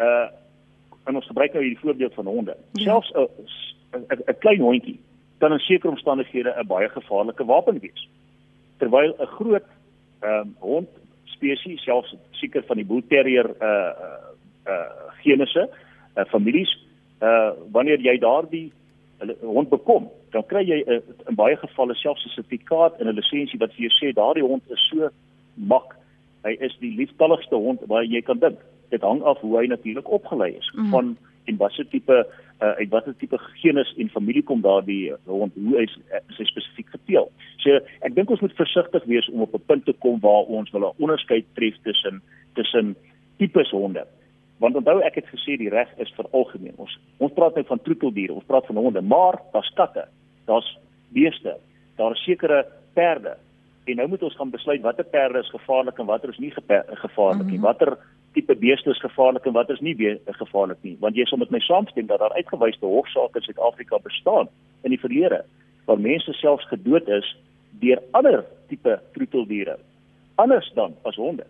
[0.00, 0.28] uh
[1.06, 2.56] en ons gebruik nou hierdie voorbeeld van honde.
[2.72, 2.84] Ja.
[2.84, 3.12] Selfs
[3.92, 4.98] 'n 'n klein hondjie
[5.38, 8.08] kan in sekere omstandighede 'n baie gevaarlike wapen wees.
[8.78, 9.68] Terwyl 'n groot
[10.20, 10.88] ehm um, hond
[11.24, 13.92] spesies selfs seker van die bull terrier uh
[14.66, 15.68] uh genusse
[16.16, 16.85] uh families
[17.22, 18.72] uh wanneer jy daardie
[19.40, 23.58] hond bekom dan kry jy uh, in baie gevalle selfs 'n sertifikaat en 'n lisensie
[23.58, 25.08] wat vir jou sê daardie hond is so
[25.54, 25.96] mak
[26.44, 28.58] hy is die lieftalligste hond wat jy kan dink
[28.90, 30.90] dit hang af hoe hy natuurlik opgelei is mm.
[30.90, 32.26] van en watter tipe
[32.62, 35.86] uh, uit watter tipe genus en familie kom daardie hond hoe hy
[36.36, 37.30] sy spesifiek geteel.
[37.62, 40.70] So ek dink ons moet versigtig wees om op 'n punt te kom waar ons
[40.70, 42.22] wil 'n onderskeid tref tussen
[42.54, 42.96] tussen
[43.38, 44.06] tipes honde.
[44.58, 46.74] Want onthou ek het gesê die reg is vir algemeen.
[46.76, 50.06] Ons ons praat nou van troeteldiere, ons praat van honde, maar daar's katte,
[50.48, 50.68] daar's
[51.12, 51.56] beeste,
[51.96, 52.64] daar is sekere
[52.94, 53.36] perde.
[53.86, 57.46] En nou moet ons gaan besluit watter perde is gevaarlik en watter is nie gevaarlik
[57.46, 57.58] nie.
[57.58, 57.68] -hmm.
[57.68, 57.98] Watter
[58.36, 59.96] tipe beeste is gevaarlik en wat is nie
[60.40, 64.50] gevaarlik nie want jy sal met my saamstem dat daar uitgewyse hofsaake in Suid-Afrika bestaan
[64.84, 65.42] in die verlede
[65.88, 67.30] waar mense selfs gedood is
[67.80, 69.78] deur ander tipe troeteldiere
[70.42, 71.46] anders dan as honde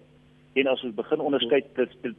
[0.56, 1.60] en as ons begin onderskei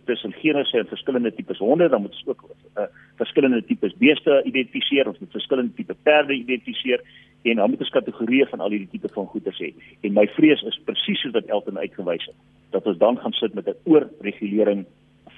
[0.06, 2.43] tussen genusse en verskillende tipes honde dan moet ons ook
[2.78, 2.86] uh,
[3.21, 7.02] verskillende tipes beeste identifiseer ons moet verskillende tipe perde identifiseer
[7.47, 9.71] en dan moet ons kategorieë van al hierdie tipe van goeder sê
[10.02, 12.38] en my vrees is presies soos wat Elton uitgewys het
[12.76, 14.86] dat ons dan gaan sit met 'n oorregulering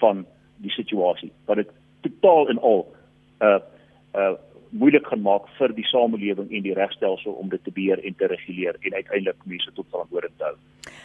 [0.04, 0.26] van
[0.58, 2.86] die situasie wat dit totaal en al
[3.42, 3.60] uh
[4.16, 4.36] uh
[4.70, 8.28] moeilik gaan maak vir die samelewing en die regstelsel om dit te beheer en te
[8.28, 10.56] reguleer en uiteindelik mense tot verantwoording te hou.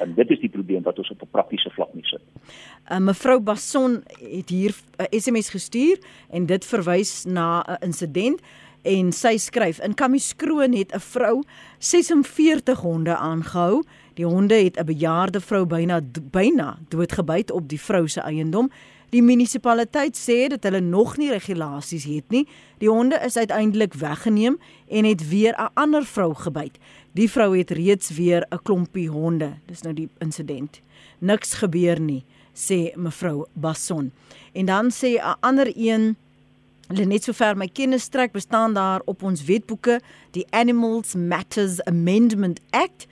[0.05, 2.23] En dit is die probleem wat ons op 'n praktiese vlak nie sit.
[2.91, 5.99] Uh, mevrou Basson het hier 'n uh, SMS gestuur
[6.31, 8.41] en dit verwys na 'n uh, insident
[8.83, 11.43] en sy skryf in Kamiskroon het 'n vrou
[11.79, 13.83] 46 honde aangehou
[14.15, 16.01] Die honde het 'n bejaarde vrou byna
[16.31, 18.71] byna doodgebyt op die vrou se eiendom.
[19.11, 22.47] Die munisipaliteit sê dat hulle nog nie regulasies het nie.
[22.79, 26.79] Die honde is uiteindelik weggeneem en het weer 'n ander vrou gebyt.
[27.13, 29.53] Die vrou het reeds weer 'n klompie honde.
[29.67, 30.81] Dis nou die insident.
[31.19, 34.13] Niks gebeur nie, sê mevrou Basson.
[34.53, 36.17] En dan sê 'n ander een
[36.85, 40.01] Hulle net sover my kennis trek bestaan daar op ons wetboeke
[40.37, 43.07] die Animals Matters Amendment Act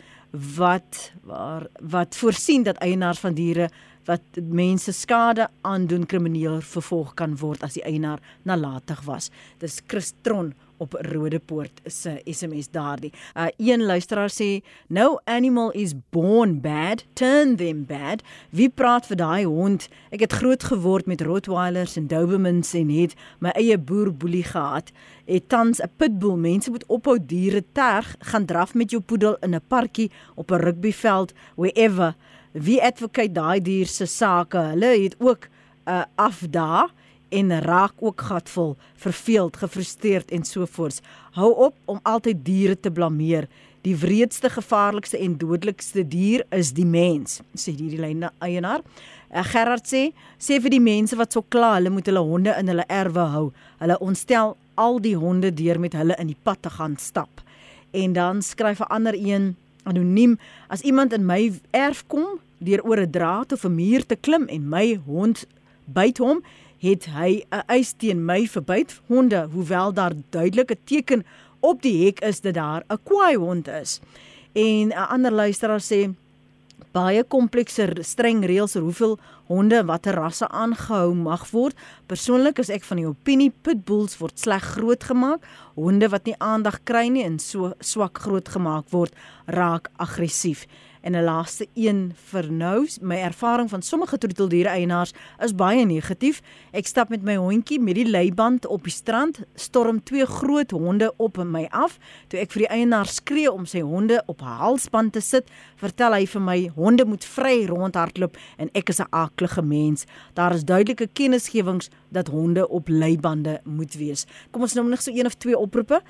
[0.56, 3.70] wat waar wat voorsien dat eienaars van diere
[4.04, 9.30] wat mense skade aandoen krimineel vervolg kan word as die eienaar nalatig was.
[9.58, 13.12] Dis Christron op Rodepoort se SMS daardie.
[13.36, 18.22] Uh een luisteraar sê no animal is born bad, turn them bad.
[18.50, 19.88] Wie praat vir daai hond?
[20.10, 24.90] Ek het groot geword met Rottweilers en Dobermans en het my eie boer boelie gehad.
[25.26, 26.36] Het tans 'n pitbull.
[26.36, 30.62] Mense moet ophou diere terg, gaan draf met jou poedel in 'n parkie op 'n
[30.66, 32.14] rugbyveld, wherever
[32.52, 34.58] wie advocate daai dier se sake.
[34.72, 35.48] Hulle het ook
[35.86, 36.90] 'n uh, afdaag
[37.28, 41.00] en raak ook gatvol, verveeld, gefrustreerd en so voort.
[41.32, 43.48] Hou op om altyd diere te blameer.
[43.80, 48.84] Die wreedste, gevaarlikste en dodelikste dier is die mens, sê hierdie lyne eienaar.
[49.34, 52.68] Uh, Gerard sê, sê vir die mense wat so kla, hulle moet hulle honde in
[52.68, 53.46] hulle erwe hou.
[53.80, 57.42] Hulle ontstel al die honde deur met hulle in die pad te gaan stap.
[57.90, 60.38] En dan skryf 'n ander een anoniem.
[60.68, 64.48] As iemand in my erf kom deur oor 'n draad of 'n muur te klim
[64.48, 65.46] en my hond
[65.84, 66.42] byt hom
[66.78, 69.00] het hy 'n eis teen my verbyt.
[69.06, 71.24] Honde hoewel daar duidelike teken
[71.60, 74.00] op die hek is dat daar 'n kwaai hond is.
[74.52, 76.14] En 'n ander luisteraar sê
[76.92, 79.14] baie komplekser streng reëls oor hoeveel
[79.48, 81.76] honde watter rasse aangehou mag word.
[82.08, 85.44] Persoonlik is ek van die opinie pitbulls word sleg grootgemaak.
[85.76, 89.16] Honde wat nie aandag kry nie en so swak grootgemaak word,
[89.48, 90.66] raak aggressief.
[91.02, 96.40] En 'n laaste een vir nou, my ervaring van sommige troeteldiere eienaars is baie negatief.
[96.70, 101.12] Ek stap met my hondjie met die leiband op die strand, storm twee groot honde
[101.16, 101.98] op my af.
[102.28, 106.26] Toe ek vir die eienaar skree om sy honde op halsband te sit, vertel hy
[106.26, 110.06] vir my honde moet vry rondhardloop en ek is 'n aaklige mens.
[110.34, 114.26] Daar is duidelike kennisgewings dat honde op leibande moet wees.
[114.50, 116.00] Kom ons noem nog so een of twee oproepe.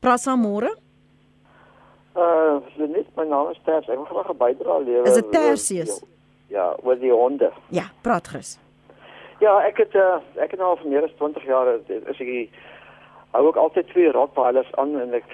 [0.00, 0.76] Praat saam môre.
[2.16, 3.88] Uh, net my naam is Ters.
[3.88, 5.06] Ek wil graag 'n bydrae lewer.
[5.06, 6.02] Is dit Tersius?
[6.48, 7.52] Ja, oor die honde.
[7.68, 8.58] Ja, praat gerus.
[9.38, 12.48] Ja, ek het uh, ek het nou al vir meer as 20 jaar is ek
[13.36, 15.24] hou ook altyd twee Rottweilers aan en ek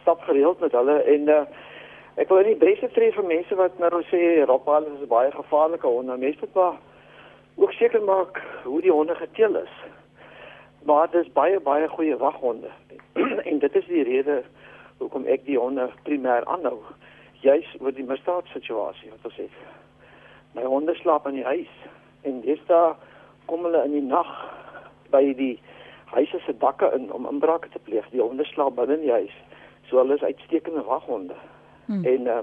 [0.00, 1.44] stap gereeld met hulle en uh,
[2.18, 6.16] ek wil nie baie tree vir mense wat nou sê Rottweilers is baie gevaarlike honde.
[6.16, 6.80] Mense moet maar
[7.54, 9.74] ook seker maak hoe die honde geteel is.
[10.82, 12.70] Maar dit is baie baie goeie waghonde.
[13.48, 14.42] en dit is die rede
[15.02, 16.78] hoekom ek die honde primêr aanhou.
[17.42, 19.56] Juis oor die misdaadsituasie wat ons het.
[20.54, 21.72] My honde slaap in die huis
[22.28, 22.96] en dis daar
[23.50, 24.30] kom hulle in die nag
[25.10, 25.56] by die
[26.12, 28.06] huise se dakke in om inbrake te pleeg.
[28.12, 29.34] Die honde slaap binne in die huis.
[29.88, 31.36] So hulle is uitstekende waghonde.
[31.88, 32.04] Hmm.
[32.06, 32.38] En uh,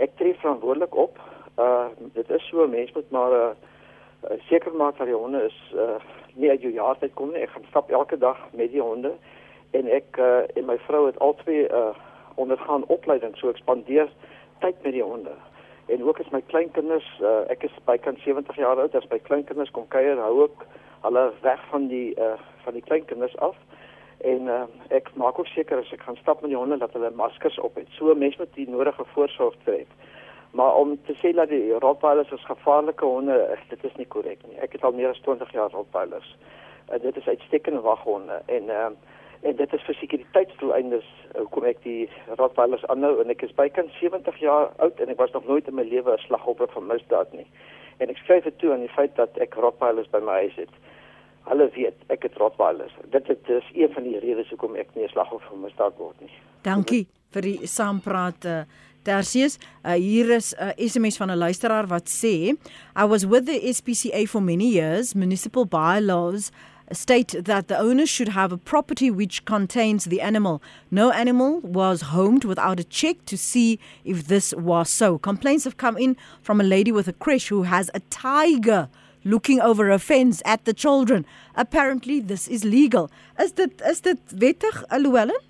[0.00, 1.18] ek tree verantwoordelik op.
[1.58, 3.50] Uh dit is so mense moet maar uh,
[4.48, 5.98] seker maak dat die honde is uh
[6.34, 7.42] nie uit jou jaartyd kom nie.
[7.42, 9.16] Ek gaan stap elke dag met die honde
[9.70, 11.92] en ek uh, en my vrou het albei uh
[12.40, 14.08] ondergaan opleiding so ek spandeer
[14.62, 15.32] tyd met die honde.
[15.92, 19.72] En ook as my kleinkinders uh, ek is bykans 70 jaar oud, as my kleinkinders
[19.76, 20.64] kom kuier, hou ek
[21.04, 23.56] hulle weg van die uh van die kleinkinders af.
[24.20, 27.10] En uh, ek maak ook seker as ek gaan stap met die honde dat hulle
[27.16, 27.88] maskers op het.
[27.96, 29.88] So mense moet die nodige voorsorg tref.
[30.56, 34.58] Maar om te sê dat die Rottweilers is gevaarlike honde, dit is nie korrek nie.
[34.60, 36.34] Ek het al meer as 20 jaar Rottweilers.
[36.90, 38.90] Uh, dit is uitstekende waghonde en uh,
[39.40, 41.06] en dit is vir sekuriteitsdoeleindes
[41.38, 45.32] hoekom ek die Rottweilers aanhou en ek is bykans 70 jaar oud en ek was
[45.36, 47.46] nog nooit in my lewe 'n slagoffer van misdaad nie.
[47.98, 50.74] En ek skryf dit toe aan die feit dat ek Rottweilers by my huis het.
[51.48, 52.92] Hulle weet ek het Rottweilers.
[53.10, 56.20] Dit, dit is een van die redes hoekom ek nie 'n slagoffer van misdaad word
[56.20, 56.30] nie.
[56.62, 58.44] Dankie vir die saampraat.
[58.44, 58.62] Uh,
[59.02, 62.52] Tersius, uh, hier is 'n uh, SMS van 'n luisteraar wat sê,
[62.96, 65.14] I was with the SPCA for many years.
[65.14, 66.50] Municipal bylaws
[66.92, 70.62] state that the owner should have a property which contains the animal.
[70.90, 75.18] No animal was homed without a check to see if this was so.
[75.18, 78.88] Complaints have come in from a lady with a creche who has a tiger
[79.24, 81.26] looking over a fence at the children.
[81.54, 83.10] Apparently this is legal.
[83.38, 85.40] Is dit is dit wettig, Llewellyn?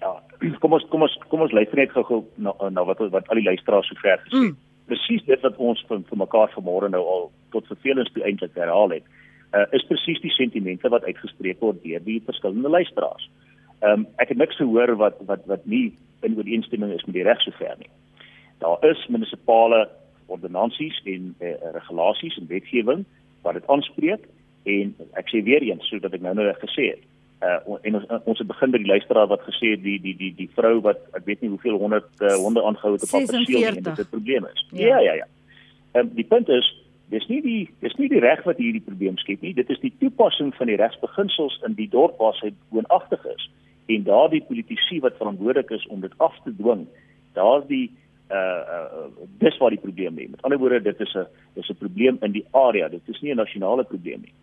[0.00, 0.22] Ja,
[0.60, 3.48] kom ons kom ons kom ons luister net gou na na wat wat al die
[3.50, 4.32] luisteraars sover gesê het.
[4.32, 4.56] Mm.
[4.88, 8.94] Presies dit wat ons vir, vir mekaar vanmôre nou al tot vervelings toe eintlik herhaal
[8.94, 9.04] het
[9.52, 13.30] uh, is presies die sentimente wat uitgespreek word deur die verskillende luisteraars.
[13.80, 15.92] Ehm um, ek het niks gehoor wat wat wat nie
[16.26, 17.90] in ooreenstemming is met die reg sover nie.
[18.58, 19.88] Daar is munisipale
[20.26, 23.04] ordonnansies en uh, regulasies en wetgewing
[23.42, 24.26] wat dit aanspreek
[24.68, 27.06] en ek sê weer eens sodat ek nou nou gesê het
[27.38, 30.32] uh en ons ons het begin by die luisteraar wat gesê het die die die
[30.34, 33.66] die vrou wat ek weet nie hoeveel honderd uh, honde aangehou het op pad perseel
[33.68, 34.66] en dit 'n probleem is.
[34.72, 35.26] Ja ja ja.
[35.92, 36.66] Ehm um, die punt is
[37.08, 39.54] Dis nie die dis nie die reg wat hierdie probleem skep nie.
[39.56, 43.48] Dit is die toepassing van die regsbeginsels in die dorp waar sy woonagtig is
[43.88, 46.84] en daardie politici wat verantwoordelik is om dit af te dwing.
[47.38, 47.86] Daardie
[48.28, 49.06] uh uh
[49.40, 50.28] dis waar die probleem lê.
[50.28, 52.88] Met ander woorde, dit is 'n dis 'n probleem in die area.
[52.88, 54.34] Dit is nie 'n nasionale probleem nie.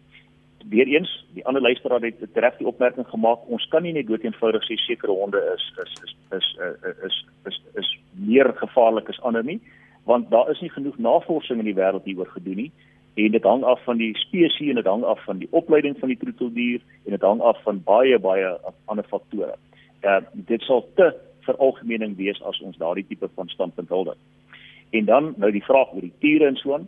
[0.69, 4.75] Weereens, die ander luisteraar het reg die opmerking gemaak, ons kan nie net doeteenvoudig sê
[4.75, 9.43] sekere honde is is is is is is is, is, is meer gevaarlik as ander
[9.43, 9.61] nie
[10.05, 12.71] want daar is nie genoeg navorsing in die wêreld hieroor gedoen nie
[13.15, 16.11] en dit hang af van die spesies en dit hang af van die opleiding van
[16.11, 18.49] die troeteldier en dit hang af van baie baie
[18.91, 19.55] ander faktore.
[20.03, 21.13] Uh dit sal te
[21.47, 24.13] veralgemening wees as ons daardie tipe van standpunt hul.
[24.89, 26.87] En dan nou die vraag oor die tiere en so aan.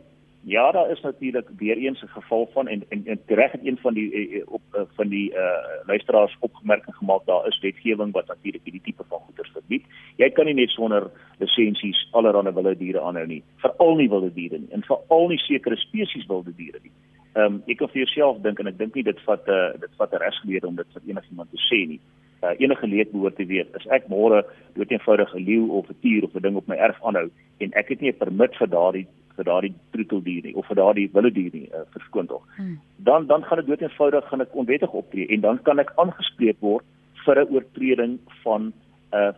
[0.49, 3.77] Ja, daar is natuurlik weer eens 'n geval van en en, en reg het een
[3.77, 8.27] van die eh, op uh, van die uh luisteraars opgemerking gemaak daar is wetgewing wat
[8.27, 9.85] natuurlik hierdie tipe van goeder verbied.
[10.15, 14.57] Jy kan nie net sonder lisensies allerlei wilde diere aanhou nie, veral nie wilde diere
[14.57, 16.91] nie en veral nie sekere spesies wilde diere nie.
[17.33, 19.79] Ehm um, ek kan vir jouself dink en ek dink nie dit vat 'n uh,
[19.79, 21.99] dit vat 'n regsgeleerde om dit vir enigiemand te sê nie.
[22.43, 25.99] Uh, enige leed behoort te weet as ek môre dood eenvoudig 'n leeu of 'n
[26.01, 28.67] tier of 'n ding op my erf aanhou en ek het nie 'n permit vir
[28.67, 32.43] daardie vir daardie troeteldier nie of vir daardie wilde dier nie uh, verskoon tog.
[32.57, 32.79] Hmm.
[33.09, 36.59] Dan dan gaan dit dood eenvoudig gaan ek onwettig optree en dan kan ek aangespreek
[36.61, 36.85] word
[37.25, 38.73] vir 'n oortreding van 'n
[39.13, 39.33] uh,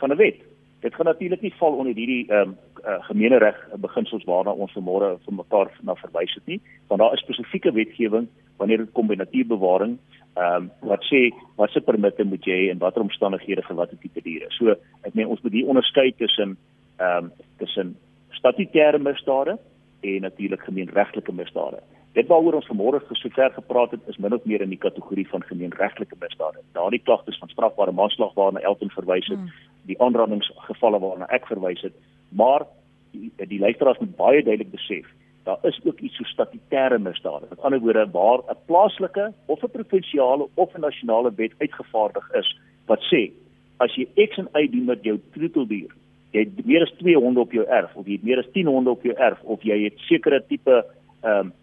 [0.00, 0.40] van 'n wet.
[0.80, 5.18] Dit gaan natuurlik nie val onder hierdie ehm um, uh, gemeenereg beginsels waarna ons vanmôre
[5.24, 9.14] vir mekaar na verwys het nie, want daar is spesifieke wetgewing wanneer dit kom by
[9.14, 9.98] natuurbewaring
[10.36, 13.98] ehm um, wat sê wat se permitte moet jy hê en watter omstandighede vir watter
[13.98, 14.46] tipe diere.
[14.50, 16.56] So ek meen ons moet hier onderskei tussen
[16.98, 17.96] ehm um, tussen
[18.38, 19.58] statutêre misdade
[20.00, 21.82] en natuurlik gemeenregtelike misdade.
[22.16, 25.42] Dit waaroor ons vanmôre gesover gepraat het is min of meer in die kategorie van
[25.42, 26.62] gemeenregtelike misdade.
[26.72, 29.52] Daardie klagtes van strafbare manslag waarna Elton verwys het, hmm.
[29.90, 31.94] die aanrandingsgevalle waarna ek verwys het,
[32.28, 32.64] maar
[33.12, 35.06] die, die luisteraars moet baie duidelik besef
[35.46, 37.46] daar is ook iets so statutêre misdade.
[37.48, 42.58] Met ander woorde waar 'n plaaslike of 'n provinsiale of 'n nasionale wet uitgevaardig is
[42.86, 43.30] wat sê
[43.76, 45.90] as jy X en Y doen met jou troeteldier
[46.36, 48.68] jy het meer as 2 honde op jou erf of jy het meer as 10
[48.68, 50.82] honde op jou erf of jy het sekere tipe
[51.22, 51.54] ehm um,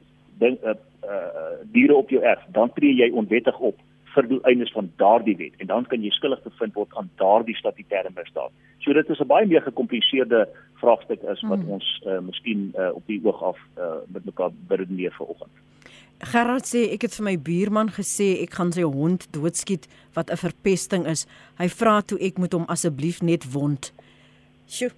[0.42, 0.74] ding uh,
[1.06, 3.78] uh diere op jou erf, dan tree jy onwettig op
[4.14, 8.12] vir doeleindes van daardie wet en dan kan jy skuldig bevind word aan daardie statutêre
[8.14, 8.54] misdaad.
[8.84, 10.48] So dit is 'n baie meer gekompliseerde
[10.82, 11.70] vraagstuk is wat hmm.
[11.78, 15.52] ons uh, miskien uh, op die oog af uh, met mekaar beredeneer vanoggend.
[16.24, 20.38] Gerard sê ek het vir my buurman gesê ek gaan sy hond doodskiet wat 'n
[20.38, 21.28] verpesting is.
[21.58, 23.94] Hy vra toe ek moet hom asseblief net wond.
[24.66, 24.92] Sjoe.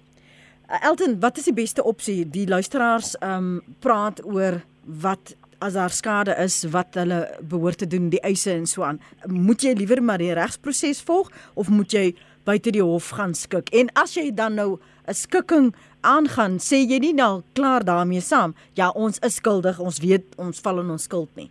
[0.66, 2.24] Uh, Elton, wat is die beste opsie?
[2.30, 4.62] Die luisteraars ehm um, praat oor
[5.02, 9.00] wat as daar skade is wat hulle behoort te doen, die eise en so aan.
[9.26, 12.06] Moet jy liewer maar die regsproses volg of moet jy
[12.44, 13.72] buite die hof gaan skik?
[13.72, 18.54] En as jy dan nou 'n skikking aangaan, sê jy nie nou klaar daarmee saam.
[18.74, 21.50] Ja, ons is skuldig, ons weet ons val in ons skuld nie.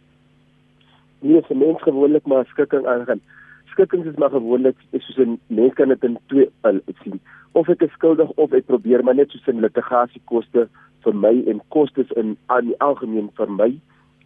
[1.19, 3.21] Nee, vir mens gewoonlik maar skikking aangaan.
[3.75, 7.19] Skikkings is maar gewoonlik soos 'n mens kan dit in twee uh, sien.
[7.51, 10.67] Of ek is skuldig of ek probeer maar net soos 'n litigasiekoste
[11.03, 13.71] vir my en kostes in aan die algemeen vir my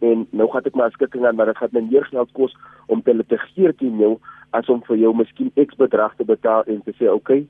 [0.00, 2.54] en nou gaan ek maar skikking aan maar dit gaan my meer geld kos
[2.86, 4.18] om te litigeer teen jou
[4.56, 7.46] as om vir jou miskien X bedrag te betaal en te sê okay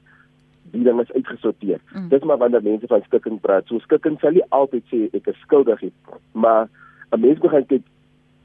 [0.70, 1.80] die ding is uitgesorteer.
[1.92, 2.08] Mm.
[2.08, 3.66] Dis maar wanneer mense van skikking praat.
[3.66, 5.92] So skikking sal nie altyd sê ek is skuldig nie,
[6.32, 6.68] maar
[7.12, 7.82] 'n mens begin kyk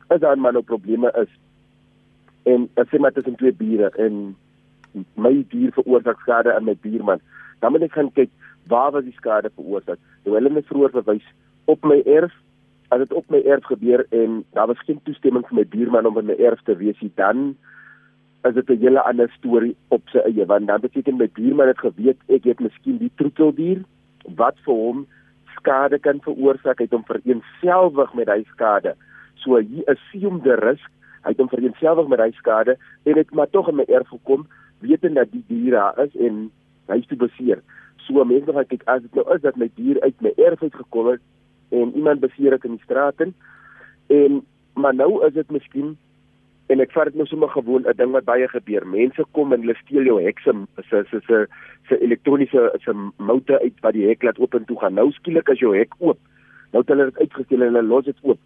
[0.10, 1.30] as daar maar nou probleme is.
[2.46, 4.36] En as jy maar tussen twee bure en
[5.20, 7.22] my dier veroorsaak skade aan my buurman,
[7.60, 8.32] dan moet ek gaan kyk
[8.72, 10.00] waar was die skade veroorsaak.
[10.26, 11.28] Nou hulle het vroeër verwys
[11.72, 12.34] op my erf.
[12.94, 16.20] As dit op my erf gebeur en daar was geen toestemming vir my buurman om
[16.22, 17.56] in my erf te wees nie, dan
[18.46, 21.80] is dit 'n hele ander storie op sy eie want dan beteken my buurman het
[21.80, 23.82] geweet ek het miskien die troeteldier
[24.36, 25.08] wat vir hom
[25.58, 28.94] skade kan veroorsaak het om vereenselwig met hy skade.
[29.42, 30.92] So hier is siem die risk,
[31.26, 34.46] hy het hom vereenselwig met hy skade en het maar tog in my erf gekom
[34.86, 36.46] wetend dat die dier daar is en
[36.92, 37.62] hy is te beseer.
[38.06, 40.76] So mense wat kyk as dit nou is dat my dier uit my erf uit
[40.76, 41.24] gekom het
[41.74, 43.34] en iemand beseer ek in die straat en
[44.14, 44.42] en
[44.76, 45.96] maar nou is dit miskien
[46.70, 48.88] en ek vat dit nou sommer gewoon 'n ding wat baie gebeur.
[48.88, 50.54] Mense kom en hulle steel jou hek se
[50.90, 51.48] se se se
[51.90, 54.94] se elektroniese se moute uit wat die hek laat oop en toe gaan.
[54.94, 56.18] Nou skielik as jou hek oop.
[56.72, 58.40] Nou het hulle dit uitgesteel en hulle los dit oop.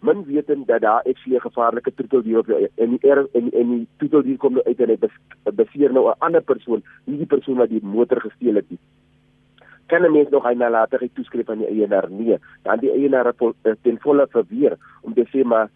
[0.00, 3.68] Min wetend dat daar ek sien 'n gevaarlike troeteldier op en die er, en en
[3.68, 4.98] die troeteldier kom nou uit en hy
[5.52, 8.78] beseer nou 'n ander persoon, nie die persoon wat die motor gesteel het nie.
[9.86, 12.10] Kan 'n mens nog hy nalatigheid toeskryf aan die eienaar?
[12.10, 15.68] Nee, dan die eienaar eh, ten volle verweer om te sê maar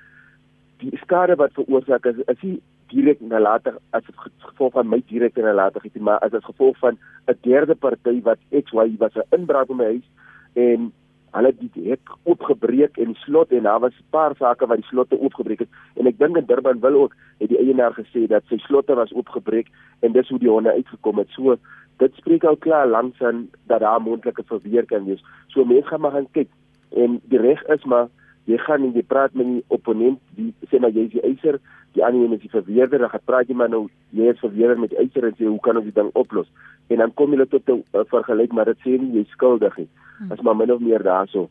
[0.79, 2.61] die skade wat veroorsaak is is nie
[2.93, 4.09] direk nalatig as
[4.47, 6.99] gevolg van my direkte nalatigheid maar as dit gevolg van
[7.29, 10.09] 'n derde party wat XY was 'n inbraak in my huis
[10.55, 10.93] en
[11.33, 15.20] hulle die hek oopgebreek en slot en daar was 'n paar sake wat die slotte
[15.20, 18.59] oopgebreek het en ek dink in Durban wil ook het die eienaar gesê dat sy
[18.59, 19.68] slotte was oopgebreek
[20.01, 21.28] en dis hoe die honde uitgekom het.
[21.30, 21.57] So
[21.99, 25.24] dit spreek al klaar langs aan dat daar moontlike verweer kan wees.
[25.49, 26.49] So mense gaan maar gaan kyk.
[26.91, 28.09] En die reg is maar
[28.51, 31.61] jy gaan en jy praat met die opponent die sê maar jy is die eiser
[31.95, 33.86] die ander een is die verweerder dan gaan praat jy maar nou
[34.16, 36.49] jy is verweerder met die eiser en sê hoe kan ons die ding oplos?
[36.90, 39.88] En dan kom jy tot 'n uh, vergelyk maar dit sê nie jy skuldig nie.
[40.30, 41.49] As maar min of meer daarso.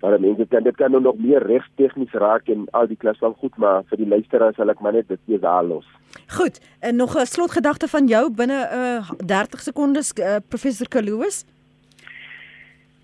[0.00, 3.34] Maar mense kan dit kan nou nog meer regstegnies raak en al die klas van
[3.34, 5.86] goed maar vir die luisteraars sal ek maar net dit hier daar los.
[6.28, 11.44] Goed en nog 'n slotgedagte van jou binne uh, 30 sekondes uh, professor Kalouis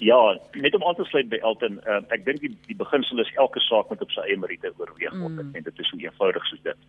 [0.02, 3.30] Ja, net om aan te sluit by Elton, uh, ek dink die die beginsel is
[3.38, 5.52] elke saak moet op sy eie meriete oorweeg word mm.
[5.54, 6.88] en dit is so eenvoudig soos dit.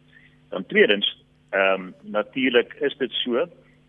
[0.53, 1.09] Dan tweedens,
[1.53, 3.43] ehm um, natuurlik is dit so,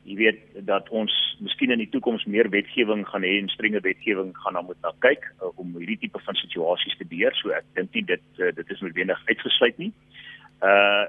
[0.05, 4.35] jy weet dat ons miskien in die toekoms meer wetgewing gaan hê en strenger wetgewing
[4.43, 7.33] gaan dan moet na kyk uh, om hierdie tipe van situasies te beheer.
[7.41, 9.93] So ek dink nie dit uh, dit is noodwendig uitgesluit nie.
[10.61, 11.09] Uh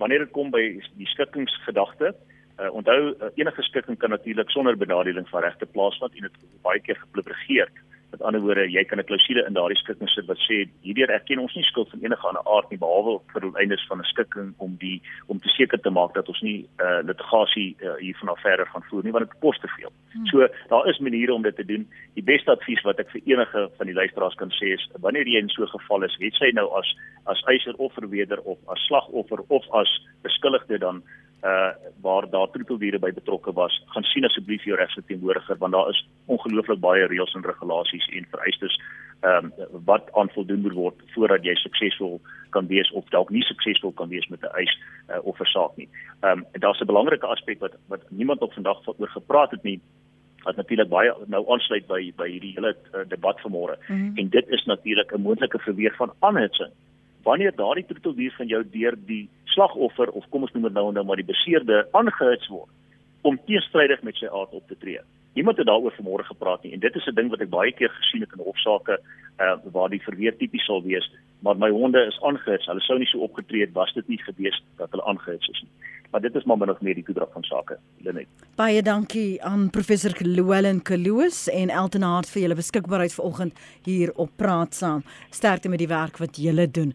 [0.00, 0.64] wanneer dit kom by
[0.96, 2.30] die skikkingsgedagte, Uh,
[2.68, 6.96] onthou uh, enige skikking kan natuurlik sonder benadeling van regte plaasvind en dit baie keer
[6.96, 7.70] gepubliseer.
[8.10, 11.38] Met ander woorde, jy kan 'n klousule in daardie skikking sit wat sê hierdeur erken
[11.38, 14.54] ons nie skuld van enige ander aard nie behalwe vir die eindes van 'n skikking
[14.58, 18.40] om die om te seker te maak dat ons nie uh, litigasie uh, hiervan af
[18.40, 19.92] verder gaan voer nie want dit kos te veel.
[20.12, 20.26] Hmm.
[20.26, 21.86] So daar is maniere om dit te doen.
[22.14, 25.38] Die beste advies wat ek vir enige van die luisteraars kan sê is wanneer jy
[25.38, 26.96] in so 'n geval is, het sy nou as
[27.26, 29.90] as eiser of verweder of as slagoffer of as
[30.22, 31.02] beskuldigde dan
[31.42, 36.08] uh waar daar troeteldiere by betrokke was, gaan sien asseblief jou regsverteenwoordiger want daar is
[36.26, 38.80] ongelooflik baie reëls en regulasies en vereistes
[39.20, 42.20] ehm um, wat aan voldoen moet word voordat jy suksesvol
[42.50, 44.72] kan wees of dalk nie suksesvol kan wees met 'n eis
[45.08, 45.88] uh, of 'n saak nie.
[46.20, 49.80] Ehm um, daar's 'n belangrike aspek wat wat niemand op vandag oor gepraat het nie
[50.44, 54.16] wat natuurlik baie nou aansluit by by hierdie hele uh, debat vanmôre mm -hmm.
[54.16, 56.72] en dit is natuurlik 'n moontlike verweer van aanhitsing
[57.22, 61.04] wanneer daardie troeteldier van jou deur die slagoffer of kom ons noem dit nou nou
[61.04, 62.70] maar die beseerde aangehits word
[63.22, 65.00] om teenstrydig met sy aard op te tree
[65.32, 67.88] Niemand het daaroor vanmôre gepraat nie en dit is 'n ding wat ek baie keer
[67.88, 68.98] gesien het in hofsaake
[69.40, 71.06] uh, waar die verweer tipies sal wees,
[71.38, 72.66] maar my honde is aangehits.
[72.66, 75.70] Hulle sou nie so opgetree het was dit nie gewees dat hulle aangehits is nie.
[76.10, 78.26] Maar dit is maar min of meer die toedrag van sake, Lenet.
[78.56, 84.30] Baie dankie aan professor Llewellyn Kloos en Elton Hart vir julle beskikbaarheid vanoggend hier op
[84.36, 85.04] Praat Saam.
[85.30, 86.94] Sterkte met die werk wat julle doen.